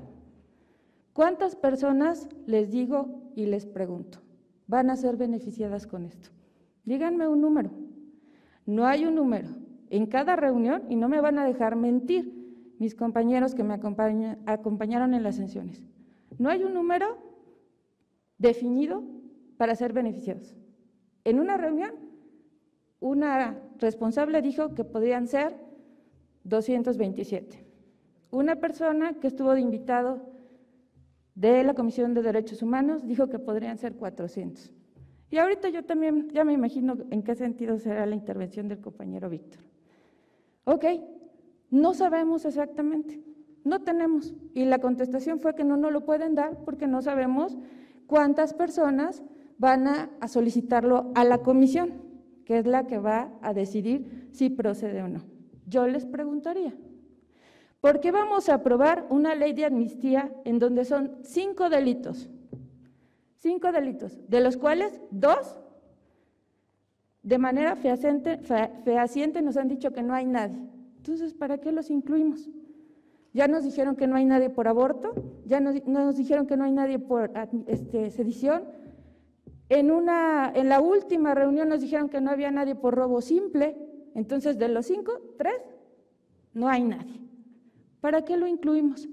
¿Cuántas 1.19 1.57
personas 1.57 2.29
les 2.45 2.71
digo 2.71 3.33
y 3.35 3.45
les 3.45 3.65
pregunto 3.65 4.19
van 4.67 4.89
a 4.89 4.95
ser 4.95 5.17
beneficiadas 5.17 5.85
con 5.85 6.05
esto? 6.05 6.29
Díganme 6.85 7.27
un 7.27 7.41
número. 7.41 7.71
No 8.65 8.85
hay 8.85 9.03
un 9.03 9.15
número. 9.15 9.49
En 9.89 10.05
cada 10.05 10.37
reunión, 10.37 10.83
y 10.87 10.95
no 10.95 11.09
me 11.09 11.19
van 11.19 11.37
a 11.37 11.43
dejar 11.43 11.75
mentir 11.75 12.73
mis 12.79 12.95
compañeros 12.95 13.53
que 13.53 13.65
me 13.65 13.73
acompañaron 13.73 15.13
en 15.13 15.23
las 15.23 15.35
sesiones, 15.35 15.83
no 16.37 16.47
hay 16.47 16.63
un 16.63 16.73
número 16.73 17.17
definido 18.37 19.03
para 19.57 19.75
ser 19.75 19.91
beneficiados. 19.91 20.55
En 21.25 21.41
una 21.41 21.57
reunión, 21.57 21.95
una 23.01 23.59
responsable 23.77 24.41
dijo 24.41 24.73
que 24.73 24.85
podrían 24.85 25.27
ser 25.27 25.57
227. 26.45 27.67
Una 28.31 28.55
persona 28.55 29.15
que 29.15 29.27
estuvo 29.27 29.53
de 29.53 29.59
invitado 29.59 30.38
de 31.39 31.63
la 31.63 31.73
Comisión 31.73 32.13
de 32.13 32.21
Derechos 32.21 32.61
Humanos 32.61 33.07
dijo 33.07 33.29
que 33.29 33.39
podrían 33.39 33.77
ser 33.77 33.95
400. 33.95 34.73
Y 35.31 35.37
ahorita 35.37 35.69
yo 35.69 35.85
también 35.85 36.27
ya 36.31 36.43
me 36.43 36.51
imagino 36.51 36.97
en 37.11 37.23
qué 37.23 37.33
sentido 37.33 37.79
será 37.79 38.05
la 38.05 38.15
intervención 38.15 38.67
del 38.67 38.81
compañero 38.81 39.29
Víctor. 39.29 39.61
Ok, 40.65 40.83
no 41.69 41.93
sabemos 41.93 42.43
exactamente, 42.43 43.23
no 43.63 43.83
tenemos. 43.83 44.33
Y 44.53 44.65
la 44.65 44.79
contestación 44.79 45.39
fue 45.39 45.55
que 45.55 45.63
no 45.63 45.77
nos 45.77 45.93
lo 45.93 46.03
pueden 46.03 46.35
dar 46.35 46.57
porque 46.65 46.87
no 46.87 47.01
sabemos 47.01 47.57
cuántas 48.05 48.53
personas 48.53 49.23
van 49.57 49.87
a, 49.87 50.09
a 50.19 50.27
solicitarlo 50.27 51.09
a 51.15 51.23
la 51.23 51.37
comisión, 51.37 52.01
que 52.43 52.57
es 52.57 52.67
la 52.67 52.85
que 52.85 52.97
va 52.97 53.31
a 53.41 53.53
decidir 53.53 54.27
si 54.33 54.49
procede 54.49 55.03
o 55.03 55.07
no. 55.07 55.23
Yo 55.67 55.87
les 55.87 56.05
preguntaría, 56.05 56.73
¿Por 57.81 58.01
qué 58.01 58.11
vamos 58.11 58.49
a 58.49 58.55
aprobar 58.55 59.07
una 59.09 59.35
ley 59.35 59.53
de 59.53 59.65
amnistía 59.65 60.31
en 60.43 60.59
donde 60.59 60.83
son 60.83 61.17
cinco 61.23 61.69
delitos? 61.69 62.29
Cinco 63.37 63.71
delitos, 63.71 64.19
de 64.27 64.41
los 64.41 64.57
cuales 64.57 65.01
dos, 65.11 65.57
de 67.23 67.37
manera 67.37 67.77
fehaciente, 67.77 69.41
nos 69.41 69.55
han 69.55 69.69
dicho 69.69 69.91
que 69.91 70.03
no 70.03 70.13
hay 70.13 70.25
nadie. 70.25 70.59
Entonces, 70.97 71.33
¿para 71.33 71.57
qué 71.59 71.71
los 71.71 71.89
incluimos? 71.89 72.49
Ya 73.31 73.47
nos 73.47 73.63
dijeron 73.63 73.95
que 73.95 74.07
no 74.07 74.17
hay 74.17 74.25
nadie 74.25 74.49
por 74.49 74.67
aborto, 74.67 75.13
ya 75.45 75.61
nos, 75.61 75.85
nos 75.85 76.17
dijeron 76.17 76.47
que 76.47 76.57
no 76.57 76.65
hay 76.65 76.73
nadie 76.73 76.99
por 76.99 77.31
este, 77.67 78.11
sedición. 78.11 78.63
En, 79.69 79.91
una, 79.91 80.51
en 80.53 80.67
la 80.67 80.81
última 80.81 81.33
reunión 81.33 81.69
nos 81.69 81.79
dijeron 81.79 82.09
que 82.09 82.19
no 82.19 82.29
había 82.29 82.51
nadie 82.51 82.75
por 82.75 82.95
robo 82.95 83.21
simple. 83.21 83.77
Entonces, 84.15 84.57
de 84.57 84.67
los 84.67 84.87
cinco, 84.87 85.13
tres, 85.37 85.61
no 86.53 86.67
hay 86.67 86.83
nadie. 86.83 87.28
¿Para 88.01 88.23
qué 88.23 88.37
lo 88.37 88.47
incluimos? 88.47 89.07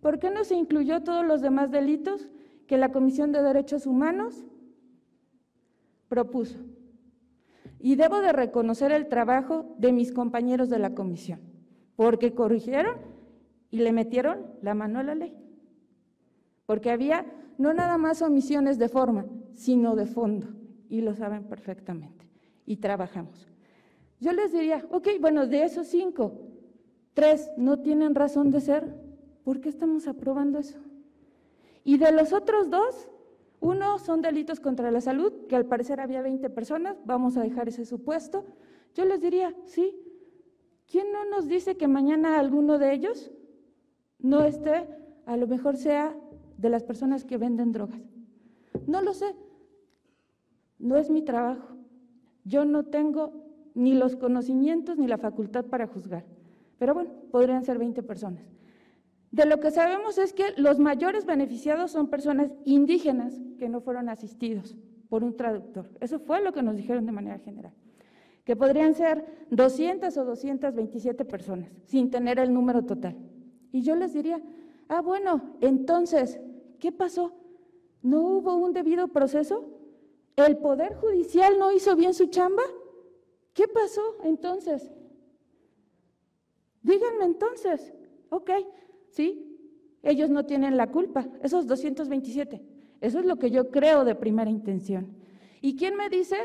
¿Por 0.00 0.18
qué 0.18 0.30
no 0.30 0.44
se 0.44 0.54
incluyó 0.54 1.02
todos 1.02 1.24
los 1.24 1.42
demás 1.42 1.70
delitos 1.70 2.28
que 2.66 2.76
la 2.78 2.90
Comisión 2.90 3.32
de 3.32 3.42
Derechos 3.42 3.86
Humanos 3.86 4.44
propuso. 6.12 6.58
Y 7.80 7.96
debo 7.96 8.20
de 8.20 8.32
reconocer 8.32 8.92
el 8.92 9.08
trabajo 9.08 9.74
de 9.78 9.92
mis 9.92 10.12
compañeros 10.12 10.68
de 10.68 10.78
la 10.78 10.94
comisión, 10.94 11.40
porque 11.96 12.34
corrigieron 12.34 12.96
y 13.70 13.78
le 13.78 13.92
metieron 13.92 14.46
la 14.60 14.74
mano 14.74 14.98
a 14.98 15.04
la 15.04 15.14
ley. 15.14 15.34
Porque 16.66 16.90
había 16.90 17.24
no 17.56 17.72
nada 17.72 17.96
más 17.96 18.20
omisiones 18.20 18.78
de 18.78 18.90
forma, 18.90 19.24
sino 19.54 19.96
de 19.96 20.04
fondo, 20.04 20.48
y 20.90 21.00
lo 21.00 21.14
saben 21.14 21.44
perfectamente. 21.44 22.28
Y 22.66 22.76
trabajamos. 22.76 23.48
Yo 24.20 24.34
les 24.34 24.52
diría, 24.52 24.86
ok, 24.90 25.08
bueno, 25.18 25.46
de 25.46 25.64
esos 25.64 25.86
cinco, 25.86 26.40
tres 27.14 27.50
no 27.56 27.78
tienen 27.80 28.14
razón 28.14 28.50
de 28.50 28.60
ser, 28.60 28.94
¿por 29.44 29.60
qué 29.60 29.68
estamos 29.68 30.06
aprobando 30.08 30.58
eso? 30.58 30.78
Y 31.84 31.98
de 31.98 32.12
los 32.12 32.32
otros 32.32 32.70
dos, 32.70 33.08
uno 33.60 33.98
son 33.98 34.22
delitos 34.22 34.60
contra 34.60 34.90
la 34.90 35.00
salud, 35.00 35.32
que 35.48 35.56
al 35.56 35.66
parecer 35.66 36.00
había 36.00 36.22
20 36.22 36.50
personas, 36.50 36.96
vamos 37.04 37.36
a 37.36 37.42
dejar 37.42 37.68
ese 37.68 37.84
supuesto. 37.84 38.44
Yo 38.94 39.04
les 39.04 39.20
diría, 39.20 39.54
sí, 39.64 39.96
¿quién 40.86 41.12
no 41.12 41.24
nos 41.24 41.48
dice 41.48 41.76
que 41.76 41.88
mañana 41.88 42.38
alguno 42.38 42.78
de 42.78 42.92
ellos 42.92 43.30
no 44.18 44.42
esté, 44.42 44.88
a 45.26 45.36
lo 45.36 45.46
mejor 45.46 45.76
sea 45.76 46.16
de 46.58 46.68
las 46.68 46.82
personas 46.82 47.24
que 47.24 47.36
venden 47.36 47.72
drogas? 47.72 48.00
No 48.86 49.00
lo 49.00 49.14
sé, 49.14 49.34
no 50.78 50.96
es 50.96 51.10
mi 51.10 51.22
trabajo. 51.22 51.76
Yo 52.44 52.64
no 52.64 52.84
tengo 52.84 53.32
ni 53.74 53.94
los 53.94 54.16
conocimientos 54.16 54.98
ni 54.98 55.06
la 55.06 55.18
facultad 55.18 55.64
para 55.66 55.86
juzgar. 55.86 56.24
Pero 56.82 56.94
bueno, 56.94 57.12
podrían 57.30 57.64
ser 57.64 57.78
20 57.78 58.02
personas. 58.02 58.42
De 59.30 59.46
lo 59.46 59.60
que 59.60 59.70
sabemos 59.70 60.18
es 60.18 60.32
que 60.32 60.46
los 60.56 60.80
mayores 60.80 61.26
beneficiados 61.26 61.92
son 61.92 62.08
personas 62.08 62.50
indígenas 62.64 63.40
que 63.56 63.68
no 63.68 63.80
fueron 63.80 64.08
asistidos 64.08 64.76
por 65.08 65.22
un 65.22 65.36
traductor. 65.36 65.88
Eso 66.00 66.18
fue 66.18 66.42
lo 66.42 66.52
que 66.52 66.60
nos 66.60 66.74
dijeron 66.74 67.06
de 67.06 67.12
manera 67.12 67.38
general. 67.38 67.72
Que 68.42 68.56
podrían 68.56 68.96
ser 68.96 69.46
200 69.50 70.16
o 70.16 70.24
227 70.24 71.24
personas, 71.24 71.70
sin 71.84 72.10
tener 72.10 72.40
el 72.40 72.52
número 72.52 72.84
total. 72.84 73.16
Y 73.70 73.82
yo 73.82 73.94
les 73.94 74.12
diría, 74.12 74.42
ah, 74.88 75.02
bueno, 75.02 75.54
entonces, 75.60 76.40
¿qué 76.80 76.90
pasó? 76.90 77.32
¿No 78.02 78.22
hubo 78.22 78.56
un 78.56 78.72
debido 78.72 79.06
proceso? 79.06 79.68
¿El 80.34 80.56
Poder 80.56 80.96
Judicial 80.96 81.60
no 81.60 81.70
hizo 81.70 81.94
bien 81.94 82.12
su 82.12 82.26
chamba? 82.26 82.64
¿Qué 83.52 83.68
pasó 83.68 84.02
entonces? 84.24 84.90
Díganme 86.82 87.24
entonces, 87.24 87.92
ok, 88.30 88.50
¿sí? 89.10 89.48
Ellos 90.02 90.30
no 90.30 90.44
tienen 90.44 90.76
la 90.76 90.90
culpa, 90.90 91.28
esos 91.42 91.66
227. 91.66 92.62
Eso 93.00 93.18
es 93.20 93.24
lo 93.24 93.36
que 93.36 93.50
yo 93.50 93.70
creo 93.70 94.04
de 94.04 94.14
primera 94.14 94.50
intención. 94.50 95.16
¿Y 95.60 95.76
quién 95.76 95.96
me 95.96 96.08
dice 96.08 96.36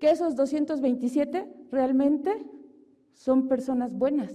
que 0.00 0.10
esos 0.10 0.34
227 0.36 1.46
realmente 1.70 2.44
son 3.12 3.48
personas 3.48 3.94
buenas? 3.94 4.32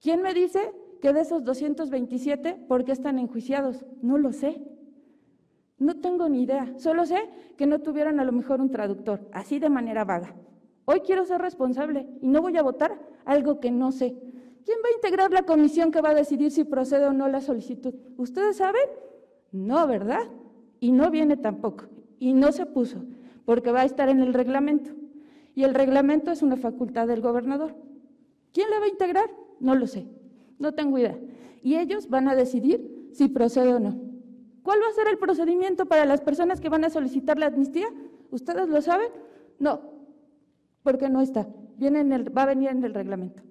¿Quién 0.00 0.22
me 0.22 0.34
dice 0.34 0.72
que 1.00 1.12
de 1.12 1.20
esos 1.20 1.44
227, 1.44 2.64
por 2.68 2.84
qué 2.84 2.92
están 2.92 3.18
enjuiciados? 3.18 3.84
No 4.02 4.18
lo 4.18 4.32
sé. 4.32 4.60
No 5.78 6.00
tengo 6.00 6.28
ni 6.28 6.42
idea. 6.42 6.74
Solo 6.78 7.06
sé 7.06 7.28
que 7.56 7.66
no 7.66 7.80
tuvieron 7.80 8.18
a 8.18 8.24
lo 8.24 8.32
mejor 8.32 8.60
un 8.60 8.70
traductor, 8.70 9.28
así 9.32 9.58
de 9.58 9.68
manera 9.68 10.04
vaga. 10.04 10.34
Hoy 10.86 11.00
quiero 11.00 11.24
ser 11.24 11.40
responsable 11.40 12.08
y 12.20 12.28
no 12.28 12.40
voy 12.40 12.56
a 12.56 12.62
votar 12.62 12.98
algo 13.26 13.60
que 13.60 13.70
no 13.70 13.92
sé. 13.92 14.16
¿Quién 14.64 14.78
va 14.82 14.88
a 14.88 14.96
integrar 14.96 15.30
la 15.32 15.42
comisión 15.42 15.90
que 15.90 16.00
va 16.00 16.10
a 16.10 16.14
decidir 16.14 16.50
si 16.50 16.64
procede 16.64 17.06
o 17.06 17.12
no 17.12 17.28
la 17.28 17.40
solicitud? 17.40 17.94
¿Ustedes 18.16 18.56
saben? 18.56 18.88
No, 19.52 19.86
¿verdad? 19.86 20.22
Y 20.80 20.92
no 20.92 21.10
viene 21.10 21.36
tampoco. 21.36 21.84
Y 22.18 22.32
no 22.32 22.50
se 22.52 22.66
puso, 22.66 23.04
porque 23.44 23.70
va 23.70 23.82
a 23.82 23.84
estar 23.84 24.08
en 24.08 24.20
el 24.20 24.32
reglamento. 24.32 24.92
Y 25.54 25.64
el 25.64 25.74
reglamento 25.74 26.30
es 26.30 26.42
una 26.42 26.56
facultad 26.56 27.06
del 27.06 27.20
gobernador. 27.20 27.74
¿Quién 28.52 28.70
la 28.70 28.78
va 28.78 28.86
a 28.86 28.88
integrar? 28.88 29.30
No 29.60 29.74
lo 29.74 29.86
sé. 29.86 30.06
No 30.58 30.72
tengo 30.72 30.98
idea. 30.98 31.18
Y 31.62 31.76
ellos 31.76 32.08
van 32.08 32.28
a 32.28 32.34
decidir 32.34 33.10
si 33.12 33.28
procede 33.28 33.74
o 33.74 33.80
no. 33.80 34.00
¿Cuál 34.62 34.80
va 34.82 34.88
a 34.88 34.94
ser 34.94 35.08
el 35.08 35.18
procedimiento 35.18 35.86
para 35.86 36.06
las 36.06 36.20
personas 36.20 36.60
que 36.60 36.68
van 36.68 36.84
a 36.84 36.90
solicitar 36.90 37.38
la 37.38 37.46
amnistía? 37.46 37.86
¿Ustedes 38.30 38.68
lo 38.68 38.80
saben? 38.80 39.08
No, 39.58 39.80
porque 40.82 41.08
no 41.08 41.20
está. 41.20 41.48
Viene 41.76 42.02
va 42.30 42.42
a 42.42 42.46
venir 42.46 42.70
en 42.70 42.82
el 42.84 42.94
reglamento, 42.94 43.42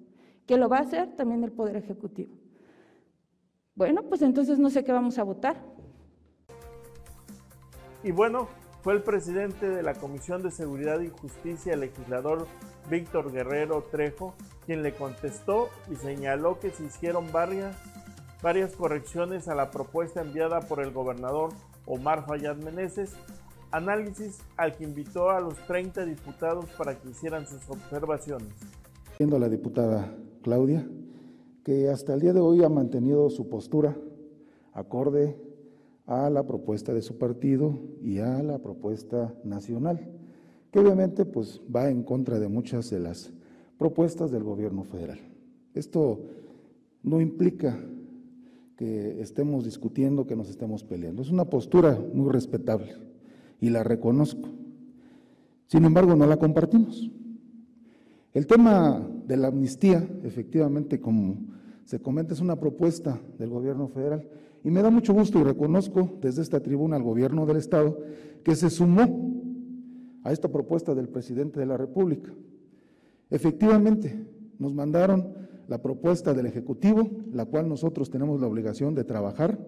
que 0.46 0.56
lo 0.56 0.68
va 0.68 0.78
a 0.78 0.82
hacer 0.82 1.14
también 1.16 1.44
el 1.44 1.52
Poder 1.52 1.76
Ejecutivo. 1.76 2.36
Bueno, 3.74 4.02
pues 4.08 4.22
entonces 4.22 4.58
no 4.58 4.70
sé 4.70 4.84
qué 4.84 4.92
vamos 4.92 5.18
a 5.18 5.22
votar. 5.22 5.62
Y 8.02 8.10
bueno, 8.10 8.48
fue 8.82 8.94
el 8.94 9.02
presidente 9.02 9.68
de 9.68 9.82
la 9.82 9.94
Comisión 9.94 10.42
de 10.42 10.50
Seguridad 10.50 11.00
y 11.00 11.08
Justicia, 11.08 11.74
el 11.74 11.80
legislador 11.80 12.46
Víctor 12.88 13.32
Guerrero 13.32 13.82
Trejo, 13.90 14.34
quien 14.64 14.82
le 14.82 14.94
contestó 14.94 15.68
y 15.90 15.96
señaló 15.96 16.58
que 16.58 16.70
se 16.70 16.84
hicieron 16.84 17.30
varias, 17.32 17.76
varias 18.42 18.74
correcciones 18.76 19.48
a 19.48 19.54
la 19.54 19.70
propuesta 19.70 20.20
enviada 20.20 20.60
por 20.60 20.80
el 20.80 20.92
gobernador 20.92 21.50
Omar 21.84 22.26
Fayad 22.26 22.56
Meneses 22.56 23.16
análisis 23.76 24.38
al 24.56 24.74
que 24.74 24.84
invitó 24.84 25.30
a 25.30 25.40
los 25.40 25.54
30 25.66 26.06
diputados 26.06 26.64
para 26.78 26.98
que 26.98 27.10
hicieran 27.10 27.46
sus 27.46 27.68
observaciones. 27.68 28.48
Viendo 29.18 29.36
a 29.36 29.38
la 29.38 29.50
diputada 29.50 30.16
Claudia, 30.42 30.88
que 31.62 31.90
hasta 31.90 32.14
el 32.14 32.20
día 32.20 32.32
de 32.32 32.40
hoy 32.40 32.64
ha 32.64 32.68
mantenido 32.70 33.28
su 33.28 33.48
postura 33.48 33.96
acorde 34.72 35.36
a 36.06 36.30
la 36.30 36.46
propuesta 36.46 36.94
de 36.94 37.02
su 37.02 37.18
partido 37.18 37.78
y 38.00 38.18
a 38.18 38.42
la 38.42 38.58
propuesta 38.60 39.34
nacional, 39.44 40.10
que 40.70 40.78
obviamente 40.78 41.24
pues 41.24 41.60
va 41.74 41.90
en 41.90 42.02
contra 42.02 42.38
de 42.38 42.48
muchas 42.48 42.88
de 42.90 43.00
las 43.00 43.32
propuestas 43.78 44.30
del 44.30 44.42
gobierno 44.42 44.84
federal. 44.84 45.18
Esto 45.74 46.20
no 47.02 47.20
implica 47.20 47.78
que 48.76 49.20
estemos 49.20 49.64
discutiendo, 49.64 50.26
que 50.26 50.36
nos 50.36 50.48
estemos 50.48 50.84
peleando. 50.84 51.22
Es 51.22 51.30
una 51.30 51.46
postura 51.46 51.98
muy 52.14 52.30
respetable 52.30 53.06
y 53.60 53.70
la 53.70 53.82
reconozco. 53.82 54.48
Sin 55.66 55.84
embargo, 55.84 56.14
no 56.14 56.26
la 56.26 56.36
compartimos. 56.36 57.10
El 58.32 58.46
tema 58.46 59.08
de 59.26 59.36
la 59.36 59.48
amnistía, 59.48 60.06
efectivamente, 60.22 61.00
como 61.00 61.38
se 61.84 62.00
comenta, 62.00 62.34
es 62.34 62.40
una 62.40 62.56
propuesta 62.56 63.20
del 63.38 63.50
gobierno 63.50 63.88
federal 63.88 64.28
y 64.62 64.70
me 64.70 64.82
da 64.82 64.90
mucho 64.90 65.14
gusto 65.14 65.38
y 65.38 65.44
reconozco 65.44 66.18
desde 66.20 66.42
esta 66.42 66.60
tribuna 66.60 66.96
al 66.96 67.02
gobierno 67.02 67.46
del 67.46 67.56
Estado 67.56 67.98
que 68.42 68.54
se 68.54 68.68
sumó 68.68 69.32
a 70.22 70.32
esta 70.32 70.50
propuesta 70.50 70.94
del 70.94 71.08
presidente 71.08 71.60
de 71.60 71.66
la 71.66 71.76
República. 71.76 72.32
Efectivamente, 73.30 74.26
nos 74.58 74.74
mandaron 74.74 75.34
la 75.68 75.80
propuesta 75.80 76.34
del 76.34 76.46
Ejecutivo, 76.46 77.08
la 77.32 77.44
cual 77.44 77.68
nosotros 77.68 78.10
tenemos 78.10 78.40
la 78.40 78.46
obligación 78.46 78.94
de 78.94 79.04
trabajar 79.04 79.58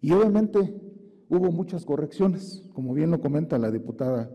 y 0.00 0.12
obviamente 0.12 0.74
hubo 1.30 1.52
muchas 1.52 1.84
correcciones, 1.86 2.68
como 2.74 2.92
bien 2.92 3.10
lo 3.10 3.20
comenta 3.20 3.56
la 3.56 3.70
diputada 3.70 4.30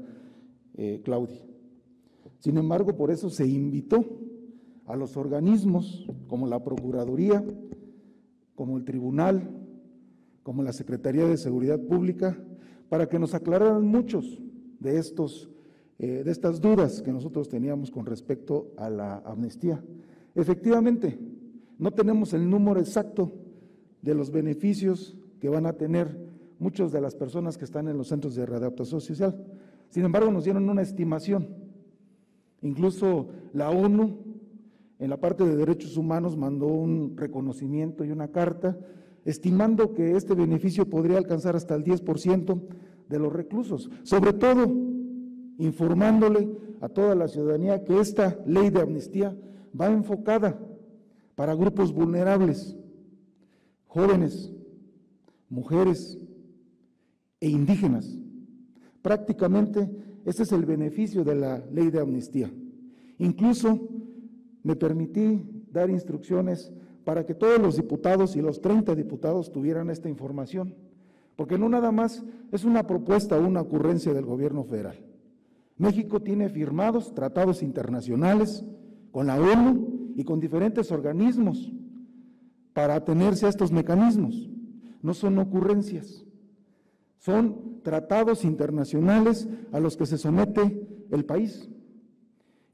eh, 0.76 1.02
Claudia. 1.04 1.42
Sin 2.40 2.58
embargo, 2.58 2.96
por 2.96 3.12
eso 3.12 3.30
se 3.30 3.46
invitó 3.46 4.04
a 4.86 4.96
los 4.96 5.18
organismos 5.18 6.08
como 6.28 6.48
la 6.48 6.64
Procuraduría, 6.64 7.44
como 8.56 8.78
el 8.78 8.86
Tribunal, 8.86 9.50
como 10.42 10.64
la 10.64 10.72
Secretaría 10.72 11.26
de 11.28 11.38
Seguridad 11.38 11.80
Pública, 11.80 12.38
para 12.88 13.10
que 13.10 13.20
nos 13.20 13.34
aclararan 13.34 13.86
muchos 13.86 14.42
de, 14.80 14.98
estos, 14.98 15.50
eh, 16.00 16.24
de 16.24 16.32
estas 16.32 16.62
dudas 16.62 17.02
que 17.02 17.12
nosotros 17.12 17.50
teníamos 17.50 17.92
con 17.92 18.06
respecto 18.06 18.72
a 18.78 18.90
la 18.90 19.18
amnistía. 19.26 19.84
Efectivamente, 20.34 21.20
no 21.78 21.92
tenemos 21.92 22.34
el 22.34 22.50
número 22.50 22.80
exacto 22.80 23.34
de 24.02 24.16
los 24.16 24.32
beneficios 24.32 25.18
que 25.40 25.50
van 25.50 25.66
a 25.66 25.74
tener 25.74 26.25
muchas 26.60 26.92
de 26.92 27.02
las 27.02 27.16
personas 27.16 27.58
que 27.58 27.66
están 27.66 27.88
en 27.88 27.98
los 27.98 28.08
centros 28.08 28.36
de 28.36 28.46
readaptación 28.46 29.02
social. 29.02 29.46
Sin 29.90 30.06
embargo, 30.06 30.32
nos 30.32 30.44
dieron 30.44 30.70
una 30.70 30.82
estimación. 30.82 31.48
Incluso 32.62 33.30
la 33.54 33.70
ONU, 33.70 34.18
en 35.00 35.10
la 35.10 35.18
parte 35.18 35.46
de 35.46 35.56
derechos 35.56 35.98
humanos, 35.98 36.38
mandó 36.38 36.68
un 36.68 37.16
reconocimiento 37.16 38.04
y 38.04 38.12
una 38.12 38.30
carta 38.30 38.78
estimando 39.24 39.94
que 39.94 40.16
este 40.16 40.36
beneficio 40.36 40.90
podría 40.90 41.18
alcanzar 41.18 41.56
hasta 41.56 41.76
el 41.76 41.84
10% 41.84 42.62
de 43.10 43.20
los 43.20 43.34
reclusos. 43.34 43.90
Sobre 44.04 44.34
todo, 44.34 44.72
informándole 45.58 46.50
a 46.82 46.90
toda 46.90 47.16
la 47.16 47.28
ciudadanía 47.28 47.84
que 47.84 48.00
esta 48.00 48.40
ley 48.46 48.70
de 48.70 48.82
amnistía 48.82 49.36
va 49.80 49.88
enfocada 49.88 50.60
para 51.36 51.56
grupos 51.56 51.94
vulnerables, 51.94 52.78
jóvenes, 53.88 54.54
mujeres, 55.50 56.20
e 57.46 57.50
indígenas. 57.50 58.18
Prácticamente 59.04 59.88
ese 60.26 60.42
es 60.42 60.52
el 60.52 60.66
beneficio 60.66 61.24
de 61.24 61.36
la 61.36 61.64
ley 61.72 61.92
de 61.92 62.00
amnistía. 62.00 62.52
Incluso 63.20 63.88
me 64.64 64.76
permití 64.76 65.44
dar 65.72 65.92
instrucciones 65.92 66.74
para 67.04 67.24
que 67.24 67.36
todos 67.36 67.62
los 67.62 67.76
diputados 67.76 68.36
y 68.36 68.42
los 68.42 68.62
30 68.62 68.96
diputados 68.96 69.52
tuvieran 69.52 69.92
esta 69.92 70.10
información, 70.10 70.74
porque 71.36 71.60
no 71.60 71.70
nada 71.70 71.92
más 71.92 72.24
es 72.52 72.66
una 72.66 72.88
propuesta 72.88 73.38
o 73.38 73.46
una 73.46 73.62
ocurrencia 73.62 74.12
del 74.12 74.26
gobierno 74.26 74.64
federal. 74.64 74.98
México 75.78 76.24
tiene 76.24 76.50
firmados 76.50 77.14
tratados 77.14 77.62
internacionales 77.62 78.66
con 79.12 79.28
la 79.28 79.40
ONU 79.40 80.14
y 80.16 80.24
con 80.24 80.40
diferentes 80.40 80.92
organismos 80.92 81.72
para 82.74 82.96
atenerse 82.96 83.46
a 83.46 83.50
estos 83.50 83.72
mecanismos. 83.72 84.50
No 85.04 85.14
son 85.14 85.38
ocurrencias, 85.38 86.25
son 87.18 87.82
tratados 87.84 88.44
internacionales 88.44 89.48
a 89.72 89.80
los 89.80 89.98
que 89.98 90.06
se 90.06 90.18
somete 90.18 91.06
el 91.12 91.26
país. 91.26 91.70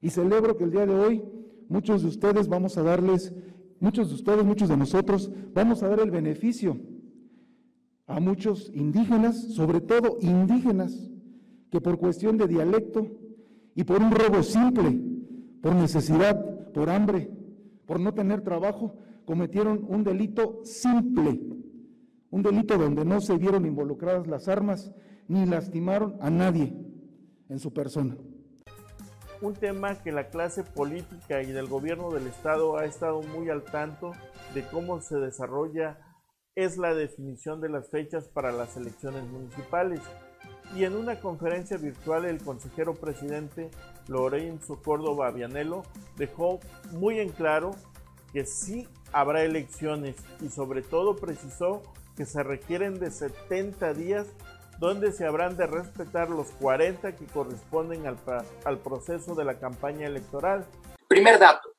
Y 0.02 0.10
celebro 0.10 0.58
que 0.58 0.64
el 0.64 0.72
día 0.72 0.86
de 0.86 0.96
hoy 0.96 1.24
muchos 1.72 2.02
de 2.02 2.10
ustedes 2.10 2.50
vamos 2.50 2.78
a 2.78 2.84
darles, 2.84 3.34
muchos 3.80 4.10
de 4.10 4.16
ustedes, 4.16 4.44
muchos 4.44 4.68
de 4.68 4.76
nosotros, 4.76 5.32
vamos 5.54 5.82
a 5.82 5.88
dar 5.88 6.02
el 6.02 6.12
beneficio 6.12 6.78
a 8.08 8.20
muchos 8.20 8.70
indígenas, 8.74 9.54
sobre 9.54 9.80
todo 9.80 10.18
indígenas, 10.20 11.10
que 11.70 11.80
por 11.80 11.98
cuestión 11.98 12.38
de 12.38 12.48
dialecto 12.48 13.08
y 13.74 13.86
por 13.86 14.02
un 14.02 14.12
robo 14.12 14.44
simple, 14.44 15.02
por 15.62 15.74
necesidad, 15.76 16.72
por 16.74 16.90
hambre, 16.90 17.32
por 17.86 18.02
no 18.02 18.14
tener 18.14 18.42
trabajo, 18.42 18.96
cometieron 19.24 19.86
un 19.88 20.04
delito 20.04 20.60
simple, 20.66 21.42
un 22.32 22.42
delito 22.42 22.78
donde 22.78 23.06
no 23.06 23.22
se 23.22 23.38
vieron 23.38 23.66
involucradas 23.66 24.28
las 24.28 24.48
armas 24.48 24.92
ni 25.28 25.46
lastimaron 25.46 26.18
a 26.22 26.30
nadie 26.30 26.76
en 27.50 27.60
su 27.60 27.72
persona 27.72 28.18
un 29.42 29.54
tema 29.56 29.96
que 29.96 30.12
la 30.12 30.30
clase 30.30 30.64
política 30.64 31.42
y 31.42 31.52
del 31.52 31.68
gobierno 31.68 32.12
del 32.12 32.28
estado 32.28 32.78
ha 32.78 32.86
estado 32.86 33.22
muy 33.22 33.50
al 33.50 33.64
tanto 33.64 34.12
de 34.54 34.64
cómo 34.68 35.02
se 35.02 35.18
desarrolla 35.18 35.98
es 36.56 36.78
la 36.78 36.94
definición 36.94 37.60
de 37.60 37.70
las 37.70 37.90
fechas 37.90 38.28
para 38.28 38.52
las 38.52 38.78
elecciones 38.78 39.24
municipales. 39.24 40.00
Y 40.76 40.84
en 40.84 40.96
una 40.96 41.20
conferencia 41.20 41.78
virtual 41.78 42.26
el 42.26 42.44
consejero 42.44 42.94
presidente 42.94 43.72
Lorenzo 44.08 44.82
Córdoba 44.82 45.32
Vianelo 45.32 45.84
dejó 46.18 46.60
muy 46.92 47.20
en 47.20 47.30
claro 47.30 47.72
que 48.32 48.46
sí 48.46 48.88
habrá 49.12 49.44
elecciones 49.44 50.16
y 50.42 50.50
sobre 50.50 50.82
todo 50.82 51.16
precisó 51.16 51.82
que 52.16 52.26
se 52.26 52.44
requieren 52.44 53.00
de 53.00 53.12
70 53.12 53.94
días 53.94 54.28
donde 54.80 55.12
se 55.12 55.26
habrán 55.26 55.56
de 55.58 55.68
respetar 55.68 56.30
los 56.30 56.48
40 56.60 57.16
que 57.16 57.26
corresponden 57.28 58.08
al, 58.08 58.18
al 58.66 58.80
proceso 58.80 59.36
de 59.36 59.46
la 59.46 59.60
campaña 59.60 60.08
electoral. 60.08 60.66
Primer 61.08 61.38
dato, 61.38 61.70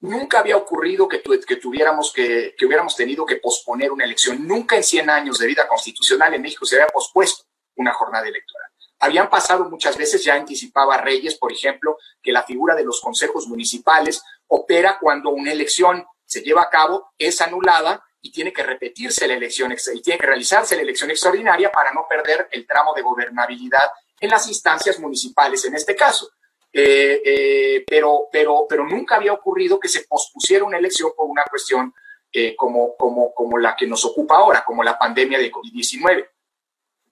nunca 0.00 0.40
había 0.40 0.56
ocurrido 0.56 1.08
que, 1.08 1.22
que 1.46 1.56
tuviéramos 1.56 2.12
que, 2.12 2.54
que 2.58 2.66
hubiéramos 2.66 2.96
tenido 2.96 3.24
que 3.24 3.36
posponer 3.36 3.92
una 3.92 4.04
elección. 4.04 4.46
Nunca 4.46 4.76
en 4.76 4.82
100 4.82 5.10
años 5.10 5.38
de 5.38 5.46
vida 5.46 5.68
constitucional 5.68 6.34
en 6.34 6.42
México 6.42 6.66
se 6.66 6.74
había 6.74 6.88
pospuesto 6.88 7.44
una 7.76 7.92
jornada 7.92 8.26
electoral. 8.26 8.70
Habían 8.98 9.28
pasado 9.28 9.68
muchas 9.68 9.96
veces, 9.96 10.24
ya 10.24 10.34
anticipaba 10.34 10.96
Reyes, 10.98 11.36
por 11.36 11.52
ejemplo, 11.52 11.98
que 12.22 12.32
la 12.32 12.42
figura 12.42 12.74
de 12.74 12.84
los 12.84 13.00
consejos 13.00 13.46
municipales 13.46 14.22
opera 14.46 14.98
cuando 15.00 15.30
una 15.30 15.52
elección 15.52 16.04
se 16.24 16.40
lleva 16.40 16.62
a 16.62 16.70
cabo, 16.70 17.12
es 17.18 17.40
anulada 17.40 18.02
y 18.24 18.32
tiene 18.32 18.54
que 18.54 18.62
repetirse 18.62 19.28
la 19.28 19.34
elección 19.34 19.70
y 19.70 20.00
tiene 20.00 20.18
que 20.18 20.26
realizarse 20.26 20.74
la 20.74 20.80
elección 20.80 21.10
extraordinaria 21.10 21.70
para 21.70 21.92
no 21.92 22.06
perder 22.08 22.48
el 22.52 22.66
tramo 22.66 22.94
de 22.94 23.02
gobernabilidad 23.02 23.90
en 24.18 24.30
las 24.30 24.48
instancias 24.48 24.98
municipales 24.98 25.62
en 25.66 25.74
este 25.74 25.94
caso. 25.94 26.30
Eh, 26.72 27.20
eh, 27.22 27.84
pero, 27.86 28.28
pero, 28.32 28.64
pero 28.66 28.86
nunca 28.86 29.16
había 29.16 29.34
ocurrido 29.34 29.78
que 29.78 29.88
se 29.88 30.04
pospusiera 30.04 30.64
una 30.64 30.78
elección 30.78 31.12
por 31.14 31.28
una 31.28 31.44
cuestión 31.44 31.94
eh, 32.32 32.56
como, 32.56 32.96
como, 32.96 33.34
como 33.34 33.58
la 33.58 33.76
que 33.76 33.86
nos 33.86 34.02
ocupa 34.06 34.36
ahora, 34.36 34.64
como 34.64 34.82
la 34.82 34.98
pandemia 34.98 35.38
de 35.38 35.52
COVID-19. 35.52 36.26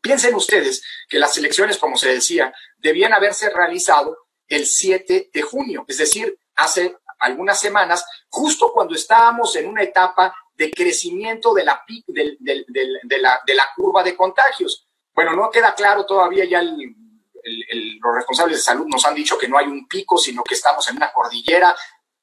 Piensen 0.00 0.34
ustedes 0.34 0.82
que 1.06 1.18
las 1.18 1.36
elecciones, 1.36 1.76
como 1.76 1.98
se 1.98 2.08
decía, 2.08 2.54
debían 2.78 3.12
haberse 3.12 3.50
realizado 3.50 4.16
el 4.48 4.64
7 4.64 5.28
de 5.30 5.42
junio, 5.42 5.84
es 5.86 5.98
decir, 5.98 6.38
hace 6.56 6.96
algunas 7.18 7.60
semanas, 7.60 8.04
justo 8.30 8.72
cuando 8.72 8.94
estábamos 8.94 9.54
en 9.56 9.68
una 9.68 9.82
etapa 9.82 10.34
de 10.62 10.70
crecimiento 10.70 11.52
de 11.52 11.64
la, 11.64 11.82
de, 12.06 12.36
de, 12.38 13.18
la, 13.18 13.68
curva 13.74 14.04
de 14.04 14.16
contagios. 14.16 14.86
Bueno, 15.12 15.34
no 15.34 15.50
queda 15.50 15.74
claro 15.74 16.06
todavía, 16.06 16.44
ya 16.44 16.62
los 16.62 18.14
responsables 18.14 18.58
de 18.58 18.62
salud 18.62 18.86
nos 18.86 19.04
han 19.04 19.16
dicho 19.16 19.36
que 19.36 19.48
no 19.48 19.58
hay 19.58 19.66
un 19.66 19.88
pico, 19.88 20.16
sino 20.18 20.44
que 20.44 20.54
estamos 20.54 20.88
en 20.88 20.96
una 20.98 21.12
cordillera, 21.12 21.74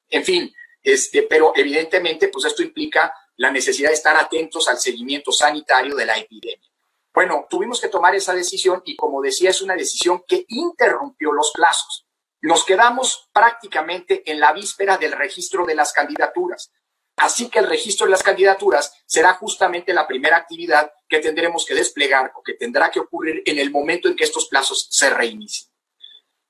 en 0.08 0.24
fin, 0.24 0.54
este, 0.82 1.24
pero 1.24 1.52
evidentemente 1.54 2.28
pues 2.28 2.46
esto 2.46 2.62
implica 2.62 3.12
la 3.36 3.50
necesidad 3.50 3.90
de 3.90 3.94
estar 3.94 4.16
atentos 4.16 4.68
al 4.68 4.78
seguimiento 4.78 5.32
sanitario 5.32 5.94
de 5.94 6.06
la 6.06 6.16
epidemia. 6.16 6.68
Bueno, 7.12 7.46
tuvimos 7.50 7.78
que 7.78 7.88
tomar 7.88 8.14
esa 8.14 8.32
decisión 8.32 8.82
y 8.86 8.96
como 8.96 9.20
decía, 9.20 9.50
es 9.50 9.60
una 9.60 9.74
decisión 9.74 10.24
que 10.26 10.46
interrumpió 10.48 11.32
los 11.32 11.52
plazos. 11.54 12.06
Nos 12.40 12.64
quedamos 12.64 13.28
prácticamente 13.34 14.22
en 14.30 14.40
la 14.40 14.54
víspera 14.54 14.96
del 14.96 15.12
registro 15.12 15.66
de 15.66 15.74
las 15.74 15.92
candidaturas. 15.92 16.72
Así 17.20 17.50
que 17.50 17.58
el 17.58 17.66
registro 17.66 18.06
de 18.06 18.12
las 18.12 18.22
candidaturas 18.22 18.94
será 19.04 19.34
justamente 19.34 19.92
la 19.92 20.06
primera 20.06 20.38
actividad 20.38 20.90
que 21.06 21.18
tendremos 21.18 21.66
que 21.66 21.74
desplegar 21.74 22.32
o 22.34 22.42
que 22.42 22.54
tendrá 22.54 22.90
que 22.90 22.98
ocurrir 22.98 23.42
en 23.44 23.58
el 23.58 23.70
momento 23.70 24.08
en 24.08 24.16
que 24.16 24.24
estos 24.24 24.48
plazos 24.48 24.88
se 24.90 25.10
reinicien. 25.10 25.70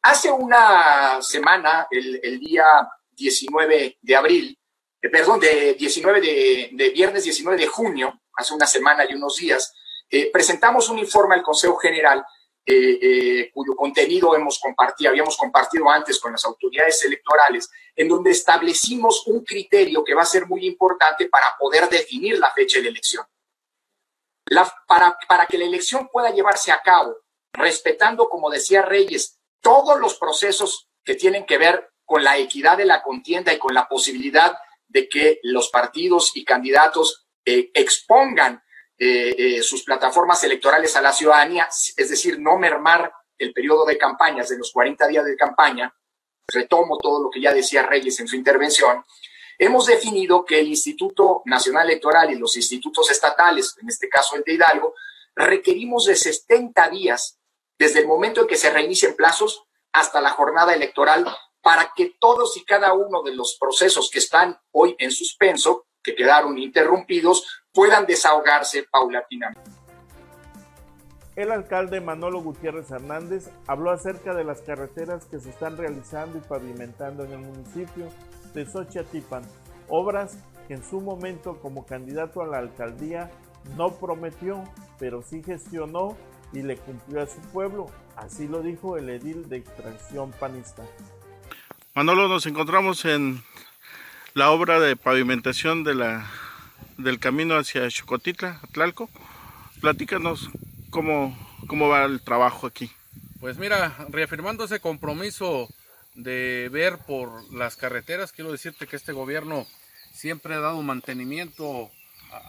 Hace 0.03 0.31
una 0.31 1.21
semana, 1.23 1.89
el, 1.91 2.39
día 2.39 2.65
19 3.11 3.99
de 4.01 4.17
abril, 4.17 4.57
eh, 5.03 5.09
perdón, 5.09 5.41
de 5.41 5.75
19 5.75 6.21
de, 6.21 6.91
viernes 6.91 7.25
19 7.25 7.61
de 7.61 7.67
junio, 7.67 8.21
hace 8.35 8.55
una 8.55 8.67
semana 8.67 9.05
y 9.09 9.15
unos 9.15 9.39
días, 9.39 9.75
eh, 10.09 10.31
presentamos 10.33 10.89
un 10.89 11.01
informe 11.01 11.35
al 11.35 11.43
Consejo 11.43 11.79
General 11.79 12.25
eh, 12.67 12.99
eh, 13.03 13.51
cuyo 13.53 13.75
contenido 13.75 14.35
hemos 14.35 14.59
compartido, 14.59 15.11
habíamos 15.11 15.37
compartido 15.37 15.91
antes 15.91 16.21
con 16.21 16.33
las 16.33 16.45
autoridades 16.45 17.05
electorales, 17.05 17.71
en 17.97 18.09
donde 18.09 18.31
establecimos 18.31 19.27
un 19.27 19.45
criterio 19.45 20.05
que 20.05 20.15
va 20.15 20.23
a 20.23 20.27
ser 20.27 20.47
muy 20.47 20.67
importante 20.67 21.29
para 21.29 21.57
poder 21.59 21.89
definir 21.89 22.39
la 22.39 22.51
fecha 22.53 22.81
de 22.81 22.89
elección. 22.89 23.25
para, 24.87 25.17
para 25.29 25.47
que 25.47 25.59
la 25.59 25.65
elección 25.65 26.09
pueda 26.09 26.31
llevarse 26.31 26.71
a 26.73 26.81
cabo, 26.83 27.17
respetando, 27.53 28.29
como 28.29 28.51
decía 28.51 28.83
Reyes, 28.83 29.41
todos 29.61 29.99
los 30.01 30.15
procesos 30.15 30.89
que 31.05 31.15
tienen 31.15 31.47
que 31.47 31.59
ver 31.59 31.91
con 32.05 32.25
la 32.25 32.39
equidad 32.39 32.77
de 32.77 32.85
la 32.85 33.03
contienda 33.03 33.53
y 33.53 33.59
con 33.59 33.75
la 33.75 33.89
posibilidad 33.89 34.59
de 34.89 35.09
que 35.09 35.39
los 35.43 35.71
partidos 35.71 36.33
y 36.35 36.45
candidatos 36.45 37.27
eh, 37.45 37.71
expongan 37.75 38.63
eh, 39.03 39.35
eh, 39.39 39.63
sus 39.63 39.83
plataformas 39.83 40.45
electorales 40.45 40.95
a 40.95 41.01
la 41.01 41.11
ciudadanía, 41.11 41.67
es 41.97 42.11
decir, 42.11 42.39
no 42.39 42.59
mermar 42.59 43.11
el 43.39 43.55
periodo 43.55 43.87
de 43.87 43.97
campañas 43.97 44.51
de 44.51 44.59
los 44.59 44.71
40 44.73 45.07
días 45.09 45.25
de 45.25 45.37
campaña, 45.37 45.95
retomo 46.47 46.99
todo 46.99 47.23
lo 47.23 47.31
que 47.31 47.41
ya 47.41 47.55
decía 47.55 47.87
Reyes 47.87 48.21
en 48.21 48.29
su 48.29 48.37
intervención, 48.37 49.03
hemos 49.59 49.87
definido 49.87 50.45
que 50.45 50.61
el 50.61 50.69
Instituto 50.69 51.41
Nacional 51.47 51.89
Electoral 51.89 52.31
y 52.31 52.39
los 52.39 52.55
institutos 52.57 53.11
estatales, 53.11 53.75
en 53.81 53.89
este 53.89 54.07
caso 54.11 54.37
el 54.37 54.43
de 54.43 54.53
Hidalgo, 54.53 54.95
requerimos 55.35 56.05
de 56.05 56.17
70 56.17 56.91
días 56.91 57.39
desde 57.79 58.01
el 58.01 58.07
momento 58.07 58.43
en 58.43 58.49
que 58.49 58.57
se 58.57 58.69
reinicien 58.69 59.17
plazos 59.17 59.65
hasta 59.93 60.21
la 60.21 60.29
jornada 60.29 60.75
electoral 60.75 61.27
para 61.63 61.95
que 61.97 62.17
todos 62.21 62.55
y 62.59 62.67
cada 62.67 62.93
uno 62.93 63.23
de 63.23 63.35
los 63.35 63.57
procesos 63.59 64.11
que 64.11 64.19
están 64.19 64.61
hoy 64.73 64.95
en 64.99 65.11
suspenso, 65.11 65.87
que 66.11 66.17
quedaron 66.17 66.59
interrumpidos, 66.59 67.63
puedan 67.73 68.07
desahogarse 68.07 68.85
paulatinamente. 68.91 69.71
El 71.37 71.53
alcalde 71.53 72.01
Manolo 72.01 72.43
Gutiérrez 72.43 72.91
Hernández 72.91 73.51
habló 73.67 73.91
acerca 73.91 74.35
de 74.35 74.45
las 74.45 74.61
carreteras 74.63 75.25
que 75.27 75.39
se 75.39 75.51
están 75.51 75.77
realizando 75.77 76.39
y 76.39 76.41
pavimentando 76.41 77.25
en 77.25 77.33
el 77.33 77.39
municipio 77.39 78.09
de 78.53 78.67
Xochiatipan, 78.67 79.43
obras 79.89 80.39
que 80.67 80.75
en 80.75 80.85
su 80.85 81.01
momento 81.01 81.59
como 81.61 81.87
candidato 81.87 82.43
a 82.43 82.47
la 82.47 82.59
alcaldía 82.59 83.31
no 83.77 83.95
prometió, 83.95 84.65
pero 84.99 85.23
sí 85.23 85.43
gestionó 85.43 86.17
y 86.53 86.63
le 86.63 86.77
cumplió 86.77 87.23
a 87.23 87.27
su 87.27 87.41
pueblo. 87.53 87.87
Así 88.17 88.49
lo 88.49 88.61
dijo 88.61 88.97
el 88.97 89.09
edil 89.09 89.49
de 89.49 89.59
extracción 89.59 90.33
panista. 90.33 90.83
Manolo, 91.95 92.29
nos 92.29 92.47
encontramos 92.47 93.05
en 93.05 93.43
la 94.35 94.51
obra 94.51 94.79
de 94.81 94.97
pavimentación 94.97 95.85
de 95.85 95.95
la 95.95 96.31
del 96.99 97.19
camino 97.19 97.57
hacia 97.57 97.89
Chocotitla, 97.89 98.61
Atlalco. 98.63 99.09
Platícanos 99.81 100.51
cómo, 100.91 101.37
cómo 101.67 101.89
va 101.89 102.05
el 102.05 102.21
trabajo 102.21 102.67
aquí. 102.67 102.91
Pues 103.41 103.57
mira, 103.57 103.97
reafirmando 104.11 104.65
ese 104.65 104.81
compromiso 104.81 105.69
de 106.15 106.69
ver 106.71 106.99
por 106.99 107.53
las 107.55 107.77
carreteras, 107.77 108.33
quiero 108.33 108.53
decirte 108.53 108.87
que 108.87 108.97
este 108.97 109.13
gobierno 109.13 109.67
siempre 110.13 110.55
ha 110.55 110.61
dado 110.61 110.83
mantenimiento 110.83 111.91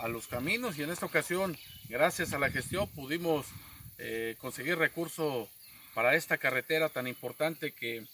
a, 0.02 0.08
los 0.10 0.28
caminos 0.28 0.78
y 0.78 0.84
en 0.84 0.92
esta 0.92 1.06
ocasión, 1.06 1.58
gracias 1.88 2.34
a 2.34 2.40
la 2.40 2.52
gestión, 2.52 2.90
pudimos 2.90 3.48
eh, 3.98 4.36
conseguir 4.40 4.78
recursos 4.78 5.48
para 5.94 6.16
esta 6.16 6.38
carretera 6.38 6.90
tan 6.90 7.08
importante 7.08 7.72
que 7.72 8.06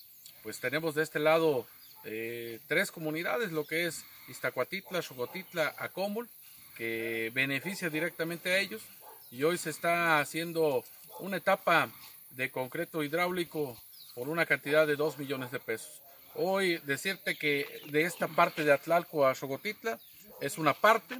pues 0.44 0.60
tenemos 0.60 0.96
de 0.96 1.04
este 1.04 1.20
lado 1.20 1.66
eh, 2.10 2.60
tres 2.68 2.90
comunidades, 2.90 3.52
lo 3.52 3.66
que 3.66 3.86
es 3.86 4.06
Iztacuatitla, 4.30 5.02
Xocotitla, 5.02 5.76
Acómul, 5.78 6.30
que 6.78 7.32
beneficia 7.34 7.90
directamente 7.90 8.52
a 8.52 8.60
ellos. 8.60 8.82
y 9.30 9.44
hoy 9.44 9.58
se 9.58 9.72
está 9.72 10.22
haciendo 10.22 10.86
una 11.20 11.36
etapa 11.36 11.92
de 12.30 12.50
concreto 12.50 13.04
hidráulico 13.04 13.78
por 14.16 14.30
una 14.30 14.46
cantidad 14.46 14.88
de 14.88 14.96
2 14.96 15.18
millones 15.18 15.52
de 15.52 15.60
pesos. 15.60 16.02
Hoy 16.36 16.78
decirte 16.86 17.38
que 17.38 17.82
de 17.88 18.04
esta 18.04 18.30
parte 18.30 18.64
de 18.64 18.72
Atlalco 18.72 19.28
a 19.28 19.36
Xocotitla 19.36 20.00
es 20.40 20.58
una 20.58 20.74
parte, 20.74 21.20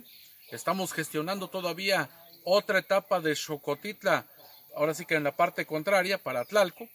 estamos 0.52 0.94
gestionando 0.94 1.50
todavía 1.50 2.10
otra 2.46 2.80
etapa 2.80 3.20
de 3.20 3.36
Xocotitla, 3.36 4.26
ahora 4.74 4.94
sí 4.94 5.06
que 5.06 5.16
en 5.16 5.26
la 5.26 5.36
parte 5.36 5.66
contraria 5.66 6.18
para 6.18 6.40
Atlalco, 6.40 6.88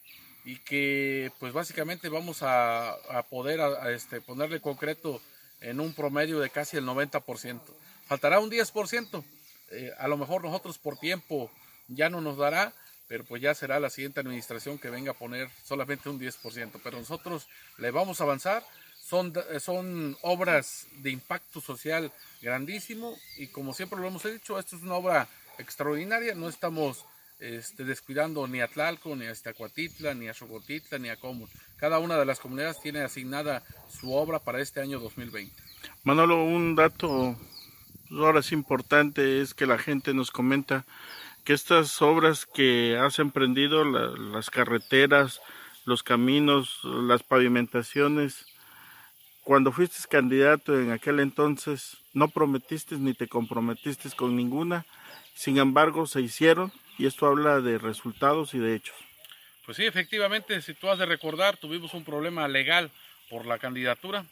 y 0.44 0.56
que 0.56 1.30
pues 1.38 1.52
básicamente 1.52 2.08
vamos 2.08 2.38
a, 2.42 2.96
poder 3.30 3.60
este, 3.90 4.20
ponerle 4.20 4.60
concreto 4.60 5.20
en 5.60 5.80
un 5.80 5.94
promedio 5.94 6.40
de 6.40 6.50
casi 6.50 6.76
el 6.76 6.84
90%. 6.84 7.60
Faltará 8.06 8.40
un 8.40 8.50
10%, 8.50 9.24
eh, 9.70 9.92
a 9.98 10.08
lo 10.08 10.16
mejor 10.16 10.44
nosotros 10.44 10.78
por 10.78 10.98
tiempo 10.98 11.50
ya 11.88 12.10
no 12.10 12.20
nos 12.20 12.36
dará, 12.36 12.72
pero 13.06 13.24
pues 13.24 13.42
ya 13.42 13.54
será 13.54 13.78
la 13.78 13.90
siguiente 13.90 14.20
administración 14.20 14.78
que 14.78 14.90
venga 14.90 15.12
a 15.12 15.18
poner 15.18 15.48
solamente 15.64 16.08
un 16.08 16.18
10%, 16.18 16.80
pero 16.82 16.98
nosotros 16.98 17.46
le 17.78 17.90
vamos 17.90 18.20
a 18.20 18.24
avanzar, 18.24 18.64
son, 19.02 19.32
son 19.60 20.16
obras 20.22 20.86
de 20.96 21.10
impacto 21.10 21.60
social 21.60 22.10
grandísimo 22.40 23.16
y 23.36 23.48
como 23.48 23.74
siempre 23.74 24.00
lo 24.00 24.08
hemos 24.08 24.22
dicho, 24.22 24.58
esto 24.58 24.76
es 24.76 24.82
una 24.82 24.94
obra 24.94 25.28
extraordinaria, 25.58 26.34
no 26.34 26.48
estamos 26.48 27.04
este, 27.42 27.84
descuidando 27.84 28.46
ni 28.46 28.60
a 28.60 28.68
Tlalco, 28.68 29.16
ni 29.16 29.26
a 29.26 29.32
Estacuatitla, 29.32 30.14
ni 30.14 30.28
a 30.28 30.34
Xocotitla, 30.34 30.98
ni 30.98 31.08
a 31.08 31.16
Común. 31.16 31.48
Cada 31.76 31.98
una 31.98 32.16
de 32.16 32.24
las 32.24 32.38
comunidades 32.38 32.80
tiene 32.80 33.00
asignada 33.00 33.64
su 33.90 34.14
obra 34.14 34.38
para 34.38 34.60
este 34.60 34.80
año 34.80 35.00
2020. 35.00 35.52
Manolo, 36.04 36.44
un 36.44 36.76
dato 36.76 37.36
ahora 38.12 38.42
sí 38.42 38.54
importante 38.54 39.40
es 39.40 39.54
que 39.54 39.66
la 39.66 39.78
gente 39.78 40.14
nos 40.14 40.30
comenta 40.30 40.84
que 41.44 41.52
estas 41.52 42.00
obras 42.00 42.46
que 42.46 42.96
has 42.96 43.18
emprendido, 43.18 43.84
las 43.84 44.48
carreteras, 44.48 45.40
los 45.84 46.04
caminos, 46.04 46.78
las 46.84 47.24
pavimentaciones, 47.24 48.46
cuando 49.42 49.72
fuiste 49.72 49.98
candidato 50.08 50.78
en 50.78 50.92
aquel 50.92 51.18
entonces, 51.18 51.96
no 52.12 52.28
prometiste 52.28 52.96
ni 52.98 53.14
te 53.14 53.26
comprometiste 53.26 54.08
con 54.12 54.36
ninguna, 54.36 54.86
sin 55.34 55.58
embargo 55.58 56.06
se 56.06 56.20
hicieron 56.20 56.70
y 56.98 57.06
esto 57.06 57.26
habla 57.26 57.60
de 57.60 57.78
resultados 57.78 58.54
y 58.54 58.58
de 58.58 58.74
hechos. 58.74 58.96
Pues 59.64 59.76
sí, 59.76 59.86
efectivamente, 59.86 60.60
si 60.60 60.74
tú 60.74 60.88
has 60.88 60.98
de 60.98 61.06
recordar, 61.06 61.56
tuvimos 61.56 61.94
un 61.94 62.04
problema 62.04 62.48
legal 62.48 62.90
por 63.30 63.46
la 63.46 63.58
candidatura, 63.58 64.26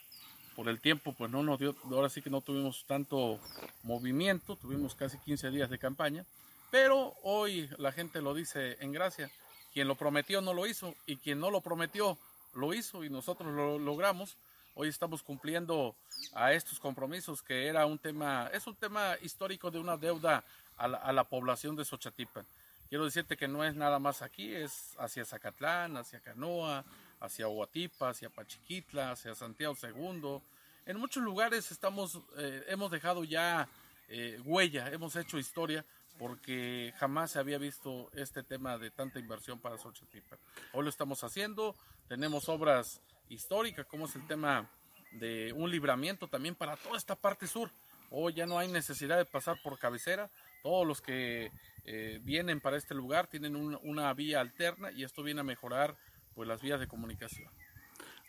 por 0.57 0.69
el 0.69 0.81
tiempo, 0.81 1.15
pues 1.17 1.31
no 1.31 1.43
nos 1.43 1.59
dio, 1.59 1.75
ahora 1.91 2.09
sí 2.09 2.21
que 2.21 2.31
no 2.31 2.41
tuvimos 2.41 2.85
tanto 2.87 3.39
movimiento, 3.83 4.57
tuvimos 4.57 4.95
casi 4.95 5.19
15 5.19 5.51
días 5.51 5.71
de 5.71 5.79
campaña, 5.79 6.25
pero 6.71 7.15
hoy 7.23 7.69
la 7.79 7.93
gente 7.93 8.21
lo 8.21 8.35
dice 8.35 8.77
en 8.81 8.93
gracia, 8.93 9.31
quien 9.73 9.89
lo 9.89 9.95
prometió 9.95 10.41
no 10.41 10.53
lo 10.53 10.67
hizo 10.67 10.95
y 11.07 11.17
quien 11.17 11.41
no 11.41 11.51
lo 11.51 11.61
prometió 11.61 12.19
lo 12.55 12.75
hizo 12.75 13.05
y 13.05 13.11
nosotros 13.11 13.53
lo 13.55 13.79
logramos. 13.79 14.37
Hoy 14.75 14.89
estamos 14.89 15.23
cumpliendo 15.23 15.95
a 16.35 16.53
estos 16.53 16.79
compromisos 16.79 17.43
que 17.43 17.67
era 17.67 17.87
un 17.87 17.99
tema, 17.99 18.51
es 18.53 18.67
un 18.67 18.75
tema 18.75 19.17
histórico 19.23 19.71
de 19.71 19.79
una 19.79 19.97
deuda 19.97 20.45
a 20.81 21.13
la, 21.13 21.25
población 21.25 21.77
de 21.77 21.85
Xochatipan. 21.85 22.45
Quiero 22.89 23.05
decirte 23.05 23.37
que 23.37 23.47
no 23.47 23.65
es 23.65 23.75
nada 23.75 23.99
más 23.99 24.23
aquí, 24.23 24.55
es 24.55 24.95
hacia 24.99 25.25
Zacatlán, 25.25 25.97
hacia 25.97 26.21
Canoa, 26.21 26.85
hacia 27.21 27.49
Huatipa, 27.49 28.09
hacia 28.09 28.31
Pachiquitla, 28.31 29.13
hacia 29.13 29.35
Santiago 29.35 29.77
II. 29.81 30.41
En 30.87 30.99
muchos 30.99 31.23
lugares 31.23 31.71
estamos, 31.71 32.19
eh, 32.39 32.65
hemos 32.69 32.91
dejado 32.91 33.25
ya 33.25 33.69
eh, 34.09 34.41
huella, 34.45 34.89
hemos 34.91 35.15
hecho 35.17 35.39
historia 35.39 35.85
porque 36.19 36.93
jamás 36.99 37.31
se 37.31 37.39
había 37.39 37.59
visto 37.59 38.11
este 38.15 38.43
tema 38.43 38.77
de 38.77 38.91
tanta 38.91 39.19
inversión 39.19 39.59
para 39.59 39.79
Xochatipan. 39.79 40.39
Hoy 40.73 40.85
lo 40.85 40.91
estamos 40.91 41.23
haciendo, 41.23 41.77
tenemos 42.09 42.49
obras 42.49 43.01
históricas 43.29 43.87
como 43.87 44.07
es 44.07 44.17
el 44.17 44.27
tema 44.27 44.69
de 45.13 45.53
un 45.53 45.71
libramiento 45.71 46.27
también 46.29 46.55
para 46.55 46.77
toda 46.77 46.97
esta 46.97 47.15
parte 47.15 47.47
sur. 47.47 47.71
Hoy 48.11 48.35
ya 48.35 48.47
no 48.47 48.59
hay 48.59 48.69
necesidad 48.69 49.17
de 49.19 49.25
pasar 49.25 49.63
por 49.63 49.79
cabecera, 49.79 50.29
todos 50.63 50.87
los 50.87 51.01
que 51.01 51.51
eh, 51.85 52.21
vienen 52.23 52.61
para 52.61 52.77
este 52.77 52.95
lugar 52.95 53.27
tienen 53.27 53.57
una 53.57 54.13
vía 54.15 54.41
alterna 54.41 54.93
y 54.93 55.05
esto 55.05 55.23
viene 55.23 55.41
a 55.41 55.45
mejorar 55.45 55.97
pues 56.35 56.49
las 56.49 56.63
vías 56.63 56.81
de 56.81 56.87
comunicación. 56.87 57.51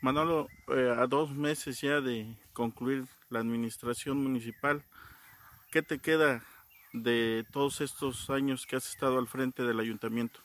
Manolo, 0.02 0.48
eh, 0.70 0.96
a 0.98 1.06
dos 1.06 1.30
meses 1.32 1.80
ya 1.80 2.02
de 2.02 2.36
concluir 2.54 3.06
la 3.30 3.40
administración 3.40 4.18
municipal, 4.18 4.84
¿qué 5.70 5.84
te 5.84 6.00
queda 6.00 6.44
de 6.92 7.46
todos 7.52 7.82
estos 7.82 8.30
años 8.30 8.66
que 8.66 8.76
has 8.76 8.90
estado 8.90 9.20
al 9.20 9.28
frente 9.28 9.64
del 9.64 9.80
ayuntamiento? 9.80 10.40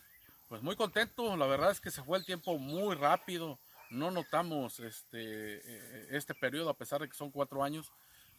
Pues 0.49 0.63
muy 0.63 0.77
contento, 0.77 1.37
la 1.37 1.47
verdad 1.47 1.71
es 1.71 1.81
que 1.81 1.91
se 1.91 2.03
fue 2.03 2.19
el 2.19 2.25
tiempo 2.25 2.59
muy 2.59 2.95
rápido, 2.95 3.59
no 3.91 4.11
notamos 4.11 4.79
este, 4.79 5.57
eh, 5.57 6.09
este 6.11 6.35
periodo 6.35 6.71
a 6.71 6.77
pesar 6.77 7.01
de 7.01 7.09
que 7.09 7.17
son 7.17 7.31
cuatro 7.31 7.65
años, 7.65 7.91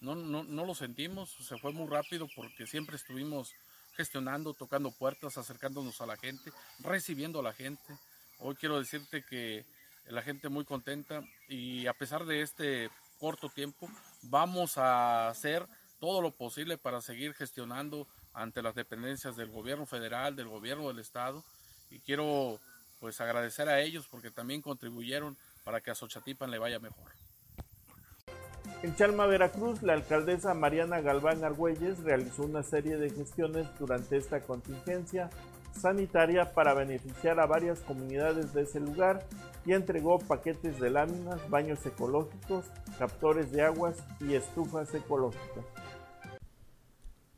no, 0.02 0.16
no, 0.16 0.44
no 0.44 0.66
lo 0.66 0.76
sentimos, 0.76 1.32
se 1.32 1.58
fue 1.58 1.72
muy 1.72 1.88
rápido 1.88 2.28
porque 2.36 2.68
siempre 2.68 2.96
estuvimos 2.96 3.54
gestionando, 3.96 4.54
tocando 4.54 4.92
puertas, 4.92 5.38
acercándonos 5.38 6.02
a 6.02 6.06
la 6.06 6.18
gente, 6.18 6.52
recibiendo 6.80 7.40
a 7.40 7.44
la 7.44 7.54
gente. 7.54 7.98
Hoy 8.40 8.56
quiero 8.56 8.78
decirte 8.78 9.24
que 9.24 9.66
la 10.08 10.22
gente 10.22 10.50
muy 10.50 10.66
contenta 10.66 11.24
y 11.48 11.88
a 11.88 11.94
pesar 11.94 12.26
de 12.26 12.42
este 12.42 12.90
corto 13.20 13.50
tiempo, 13.50 13.90
vamos 14.24 14.78
a 14.78 15.28
hacer 15.28 15.66
todo 16.00 16.22
lo 16.22 16.32
posible 16.32 16.78
para 16.78 17.02
seguir 17.02 17.34
gestionando 17.34 18.08
ante 18.34 18.62
las 18.62 18.76
dependencias 18.76 19.36
del 19.36 19.50
gobierno 19.50 19.88
federal, 19.88 20.36
del 20.36 20.48
gobierno 20.48 20.88
del 20.88 21.00
estado 21.00 21.44
y 21.90 22.00
quiero 22.00 22.60
pues 23.00 23.20
agradecer 23.22 23.68
a 23.70 23.82
ellos 23.82 24.08
porque 24.08 24.32
también 24.32 24.62
contribuyeron 24.62 25.36
para 25.64 25.82
que 25.82 25.92
a 25.92 25.96
Xochatipan 25.96 26.52
le 26.52 26.60
vaya 26.60 26.80
mejor. 26.80 27.12
En 28.84 28.96
Chalma, 28.96 29.26
Veracruz, 29.26 29.82
la 29.82 29.94
alcaldesa 29.94 30.54
Mariana 30.54 31.02
Galván 31.02 31.44
Argüelles 31.44 32.04
realizó 32.04 32.44
una 32.44 32.62
serie 32.62 32.98
de 32.98 33.10
gestiones 33.10 33.68
durante 33.80 34.18
esta 34.18 34.42
contingencia 34.42 35.32
sanitaria 35.72 36.54
para 36.54 36.76
beneficiar 36.76 37.40
a 37.40 37.48
varias 37.48 37.80
comunidades 37.82 38.54
de 38.54 38.62
ese 38.64 38.80
lugar 38.80 39.26
y 39.66 39.74
entregó 39.74 40.20
paquetes 40.20 40.80
de 40.80 40.92
láminas, 40.92 41.50
baños 41.50 41.84
ecológicos, 41.88 42.66
captores 43.00 43.52
de 43.52 43.64
aguas 43.64 43.98
y 44.20 44.36
estufas 44.36 44.94
ecológicas. 44.94 45.66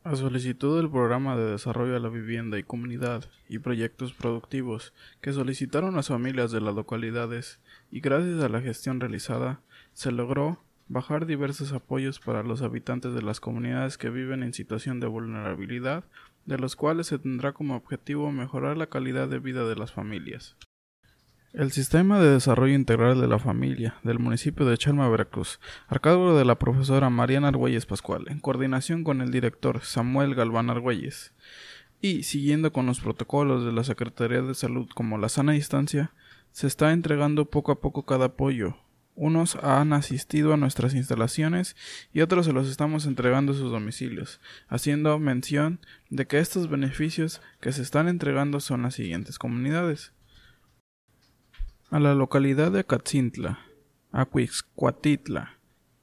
A 0.03 0.15
solicitud 0.15 0.77
del 0.77 0.89
Programa 0.89 1.37
de 1.37 1.51
Desarrollo 1.51 1.93
de 1.93 1.99
la 1.99 2.09
Vivienda 2.09 2.57
y 2.57 2.63
Comunidad 2.63 3.25
y 3.47 3.59
proyectos 3.59 4.13
productivos 4.13 4.93
que 5.21 5.31
solicitaron 5.33 5.95
las 5.95 6.09
familias 6.09 6.51
de 6.51 6.61
las 6.61 6.75
localidades 6.75 7.59
y 7.91 8.01
gracias 8.01 8.41
a 8.41 8.49
la 8.49 8.61
gestión 8.61 8.99
realizada, 8.99 9.61
se 9.93 10.11
logró 10.11 10.59
bajar 10.89 11.27
diversos 11.27 11.71
apoyos 11.71 12.19
para 12.19 12.43
los 12.43 12.63
habitantes 12.63 13.13
de 13.13 13.21
las 13.21 13.39
comunidades 13.39 13.97
que 13.97 14.09
viven 14.09 14.43
en 14.43 14.53
situación 14.53 14.99
de 14.99 15.07
vulnerabilidad, 15.07 16.03
de 16.45 16.57
los 16.57 16.75
cuales 16.75 17.07
se 17.07 17.19
tendrá 17.19 17.53
como 17.53 17.75
objetivo 17.75 18.31
mejorar 18.31 18.75
la 18.75 18.87
calidad 18.87 19.29
de 19.29 19.39
vida 19.39 19.65
de 19.65 19.75
las 19.75 19.93
familias. 19.93 20.57
El 21.53 21.71
Sistema 21.71 22.19
de 22.19 22.31
Desarrollo 22.31 22.73
Integral 22.73 23.21
de 23.21 23.27
la 23.27 23.39
Familia 23.39 23.95
del 24.03 24.19
municipio 24.19 24.65
de 24.65 24.77
Chalma, 24.77 25.09
Veracruz, 25.09 25.59
a 25.87 25.97
cargo 25.99 26.37
de 26.37 26.45
la 26.45 26.59
profesora 26.59 27.09
Mariana 27.09 27.47
Argüelles 27.47 27.85
Pascual, 27.85 28.25
en 28.27 28.39
coordinación 28.39 29.03
con 29.03 29.21
el 29.21 29.31
director 29.31 29.81
Samuel 29.81 30.35
Galván 30.35 30.69
Argüelles, 30.69 31.33
y 32.01 32.23
siguiendo 32.23 32.71
con 32.71 32.85
los 32.85 32.99
protocolos 32.99 33.63
de 33.63 33.71
la 33.71 33.83
Secretaría 33.83 34.41
de 34.41 34.55
Salud 34.55 34.87
como 34.93 35.17
la 35.17 35.29
sana 35.29 35.51
distancia, 35.53 36.13
se 36.51 36.65
está 36.65 36.91
entregando 36.93 37.45
poco 37.45 37.71
a 37.71 37.79
poco 37.79 38.05
cada 38.05 38.25
apoyo, 38.25 38.77
unos 39.19 39.55
han 39.57 39.91
asistido 39.91 40.53
a 40.53 40.57
nuestras 40.57 40.95
instalaciones 40.95 41.75
y 42.13 42.21
otros 42.21 42.45
se 42.45 42.53
los 42.53 42.69
estamos 42.69 43.05
entregando 43.05 43.51
a 43.51 43.55
sus 43.55 43.69
domicilios, 43.69 44.39
haciendo 44.69 45.19
mención 45.19 45.81
de 46.09 46.25
que 46.25 46.39
estos 46.39 46.69
beneficios 46.69 47.41
que 47.59 47.73
se 47.73 47.81
están 47.81 48.07
entregando 48.07 48.61
son 48.61 48.83
las 48.83 48.95
siguientes 48.95 49.37
comunidades. 49.37 50.13
A 51.91 51.99
la 51.99 52.15
localidad 52.15 52.71
de 52.71 52.85
Catzintla, 52.85 53.59
Acuixcuatitla, 54.13 55.57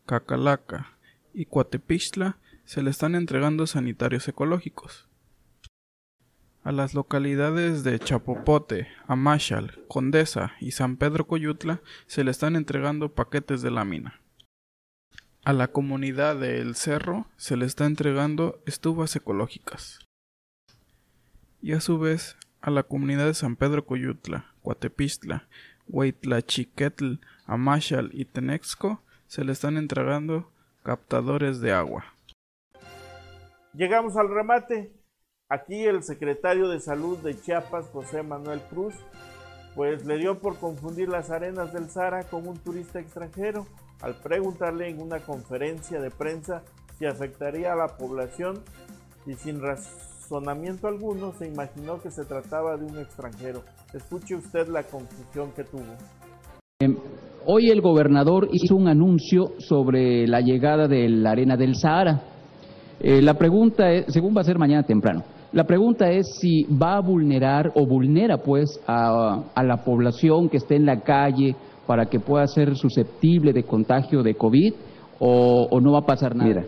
Cacalaca 0.04 0.98
y 1.32 1.46
Cuatepixtla 1.46 2.36
se 2.64 2.82
le 2.82 2.90
están 2.90 3.14
entregando 3.14 3.66
sanitarios 3.66 4.28
ecológicos. 4.28 5.08
A 6.66 6.72
las 6.72 6.94
localidades 6.94 7.84
de 7.84 7.96
Chapopote, 8.00 8.88
Amachal, 9.06 9.84
Condesa 9.86 10.54
y 10.58 10.72
San 10.72 10.96
Pedro 10.96 11.28
Coyutla 11.28 11.80
se 12.08 12.24
le 12.24 12.32
están 12.32 12.56
entregando 12.56 13.14
paquetes 13.14 13.62
de 13.62 13.70
lámina. 13.70 14.20
A 15.44 15.52
la 15.52 15.68
comunidad 15.68 16.34
de 16.34 16.58
El 16.58 16.74
Cerro 16.74 17.28
se 17.36 17.56
le 17.56 17.66
está 17.66 17.86
entregando 17.86 18.58
estufas 18.66 19.14
ecológicas. 19.14 20.00
Y 21.62 21.72
a 21.72 21.80
su 21.80 22.00
vez, 22.00 22.36
a 22.60 22.72
la 22.72 22.82
comunidad 22.82 23.26
de 23.26 23.34
San 23.34 23.54
Pedro 23.54 23.86
Coyutla, 23.86 24.46
Cuatepistla, 24.62 25.46
Huitlachiquetl, 25.86 27.20
Amachal 27.46 28.10
y 28.12 28.24
Tenexco 28.24 29.02
se 29.28 29.44
le 29.44 29.52
están 29.52 29.76
entregando 29.76 30.50
captadores 30.82 31.60
de 31.60 31.70
agua. 31.70 32.06
Llegamos 33.72 34.16
al 34.16 34.28
remate. 34.30 34.95
Aquí 35.48 35.84
el 35.84 36.02
secretario 36.02 36.68
de 36.68 36.80
Salud 36.80 37.18
de 37.18 37.40
Chiapas, 37.40 37.88
José 37.92 38.24
Manuel 38.24 38.60
Cruz, 38.68 38.94
pues 39.76 40.04
le 40.04 40.18
dio 40.18 40.40
por 40.40 40.58
confundir 40.58 41.08
las 41.08 41.30
arenas 41.30 41.72
del 41.72 41.88
Sara 41.88 42.24
con 42.24 42.48
un 42.48 42.56
turista 42.56 42.98
extranjero 42.98 43.64
al 44.02 44.16
preguntarle 44.16 44.88
en 44.88 45.00
una 45.00 45.20
conferencia 45.20 46.00
de 46.00 46.10
prensa 46.10 46.64
si 46.98 47.06
afectaría 47.06 47.74
a 47.74 47.76
la 47.76 47.96
población 47.96 48.58
y 49.24 49.34
sin 49.34 49.60
razonamiento 49.60 50.88
alguno 50.88 51.32
se 51.34 51.46
imaginó 51.46 52.00
que 52.00 52.10
se 52.10 52.24
trataba 52.24 52.76
de 52.76 52.84
un 52.84 52.98
extranjero. 52.98 53.62
Escuche 53.94 54.34
usted 54.34 54.66
la 54.66 54.82
confusión 54.82 55.52
que 55.52 55.62
tuvo. 55.62 55.94
Em, 56.80 56.96
hoy 57.44 57.70
el 57.70 57.80
gobernador 57.82 58.48
hizo 58.50 58.74
un 58.74 58.88
anuncio 58.88 59.52
sobre 59.58 60.26
la 60.26 60.40
llegada 60.40 60.88
de 60.88 61.08
la 61.08 61.30
arena 61.30 61.56
del 61.56 61.76
Sahara. 61.76 62.20
Eh, 62.98 63.22
la 63.22 63.34
pregunta 63.34 63.92
es, 63.92 64.06
según 64.12 64.36
va 64.36 64.40
a 64.40 64.44
ser 64.44 64.58
mañana 64.58 64.82
temprano, 64.82 65.22
la 65.56 65.64
pregunta 65.64 66.10
es 66.10 66.36
si 66.38 66.64
va 66.64 66.98
a 66.98 67.00
vulnerar 67.00 67.72
o 67.76 67.86
vulnera 67.86 68.36
pues 68.36 68.78
a, 68.86 69.42
la 69.56 69.76
población 69.86 70.50
que 70.50 70.58
esté 70.58 70.76
en 70.76 70.84
la 70.84 71.00
calle 71.00 71.56
para 71.86 72.04
que 72.04 72.20
pueda 72.20 72.46
ser 72.46 72.76
susceptible 72.76 73.54
de 73.54 73.62
contagio 73.62 74.22
de 74.22 74.34
COVID 74.34 74.74
o, 75.18 75.80
no 75.80 75.92
va 75.92 76.00
a 76.00 76.04
pasar 76.04 76.36
nada. 76.36 76.48
Mira, 76.48 76.64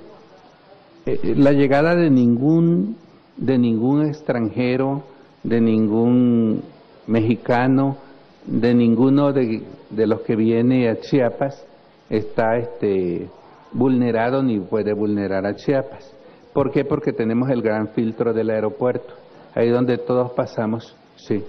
eh, 1.04 1.20
eh, 1.22 1.34
la 1.36 1.52
llegada 1.52 1.94
de 1.94 2.08
ningún, 2.08 2.96
de 3.36 3.58
ningún 3.58 4.06
extranjero, 4.06 5.02
de 5.42 5.60
ningún 5.60 6.62
mexicano, 7.06 7.98
de 8.46 8.72
ninguno 8.72 9.34
de, 9.34 9.64
los 9.90 10.22
que 10.22 10.34
viene 10.34 10.88
a 10.88 10.98
Chiapas 10.98 11.62
está 12.08 12.56
este, 12.56 13.28
vulnerado 13.70 14.42
ni 14.42 14.58
puede 14.60 14.94
vulnerar 14.94 15.44
a 15.44 15.56
Chiapas. 15.56 16.17
¿Por 16.52 16.70
qué? 16.70 16.84
Porque 16.84 17.12
tenemos 17.12 17.50
el 17.50 17.62
gran 17.62 17.88
filtro 17.88 18.32
del 18.32 18.50
aeropuerto, 18.50 19.14
ahí 19.54 19.68
donde 19.68 19.98
todos 19.98 20.32
pasamos, 20.32 20.94
sí. 21.16 21.44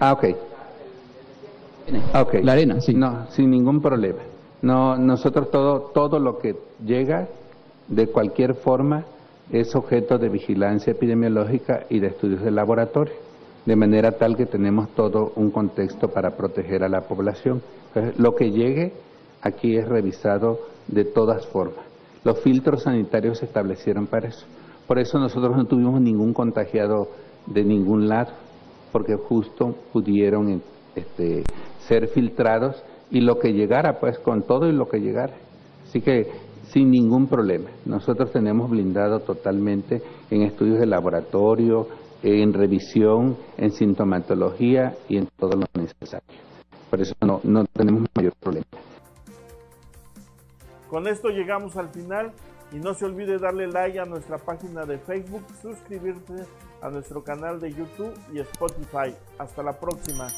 Ah, 0.00 0.12
ok. 0.12 0.24
okay. 2.14 2.42
La 2.42 2.52
arena, 2.52 2.80
sí. 2.80 2.94
No, 2.94 3.26
sin 3.30 3.50
ningún 3.50 3.80
problema. 3.80 4.20
No, 4.62 4.96
nosotros 4.96 5.50
todo, 5.50 5.90
todo 5.92 6.18
lo 6.18 6.38
que 6.38 6.56
llega 6.84 7.28
de 7.88 8.06
cualquier 8.08 8.54
forma 8.54 9.04
es 9.50 9.74
objeto 9.74 10.18
de 10.18 10.28
vigilancia 10.28 10.90
epidemiológica 10.92 11.86
y 11.88 12.00
de 12.00 12.08
estudios 12.08 12.42
de 12.42 12.50
laboratorio, 12.50 13.14
de 13.64 13.76
manera 13.76 14.12
tal 14.12 14.36
que 14.36 14.46
tenemos 14.46 14.88
todo 14.90 15.32
un 15.36 15.50
contexto 15.50 16.08
para 16.08 16.36
proteger 16.36 16.84
a 16.84 16.88
la 16.88 17.02
población. 17.02 17.62
lo 18.18 18.34
que 18.34 18.50
llegue 18.50 18.92
aquí 19.42 19.76
es 19.76 19.88
revisado 19.88 20.60
de 20.86 21.04
todas 21.04 21.46
formas. 21.46 21.84
Los 22.28 22.40
filtros 22.40 22.82
sanitarios 22.82 23.38
se 23.38 23.46
establecieron 23.46 24.06
para 24.06 24.28
eso. 24.28 24.44
Por 24.86 24.98
eso 24.98 25.18
nosotros 25.18 25.56
no 25.56 25.64
tuvimos 25.64 25.98
ningún 25.98 26.34
contagiado 26.34 27.08
de 27.46 27.64
ningún 27.64 28.06
lado, 28.06 28.32
porque 28.92 29.16
justo 29.16 29.74
pudieron 29.94 30.60
este, 30.94 31.42
ser 31.86 32.08
filtrados 32.08 32.84
y 33.10 33.22
lo 33.22 33.38
que 33.38 33.54
llegara, 33.54 33.98
pues 33.98 34.18
con 34.18 34.42
todo 34.42 34.68
y 34.68 34.72
lo 34.72 34.90
que 34.90 34.98
llegara. 34.98 35.32
Así 35.84 36.02
que 36.02 36.26
sin 36.64 36.90
ningún 36.90 37.28
problema. 37.28 37.70
Nosotros 37.86 38.30
tenemos 38.30 38.68
blindado 38.68 39.20
totalmente 39.20 40.02
en 40.30 40.42
estudios 40.42 40.80
de 40.80 40.84
laboratorio, 40.84 41.88
en 42.22 42.52
revisión, 42.52 43.38
en 43.56 43.70
sintomatología 43.70 44.98
y 45.08 45.16
en 45.16 45.28
todo 45.38 45.52
lo 45.52 45.64
necesario. 45.80 46.28
Por 46.90 47.00
eso 47.00 47.14
no, 47.22 47.40
no 47.42 47.64
tenemos 47.72 48.04
mayor 48.14 48.34
problema. 48.38 48.66
Con 50.90 51.06
esto 51.06 51.28
llegamos 51.28 51.76
al 51.76 51.90
final 51.90 52.32
y 52.72 52.76
no 52.76 52.94
se 52.94 53.04
olvide 53.04 53.38
darle 53.38 53.66
like 53.66 53.98
a 54.00 54.04
nuestra 54.04 54.38
página 54.38 54.84
de 54.84 54.98
Facebook, 54.98 55.44
suscribirse 55.60 56.46
a 56.80 56.88
nuestro 56.90 57.22
canal 57.22 57.60
de 57.60 57.72
YouTube 57.72 58.14
y 58.32 58.40
Spotify. 58.40 59.14
Hasta 59.38 59.62
la 59.62 59.78
próxima. 59.78 60.28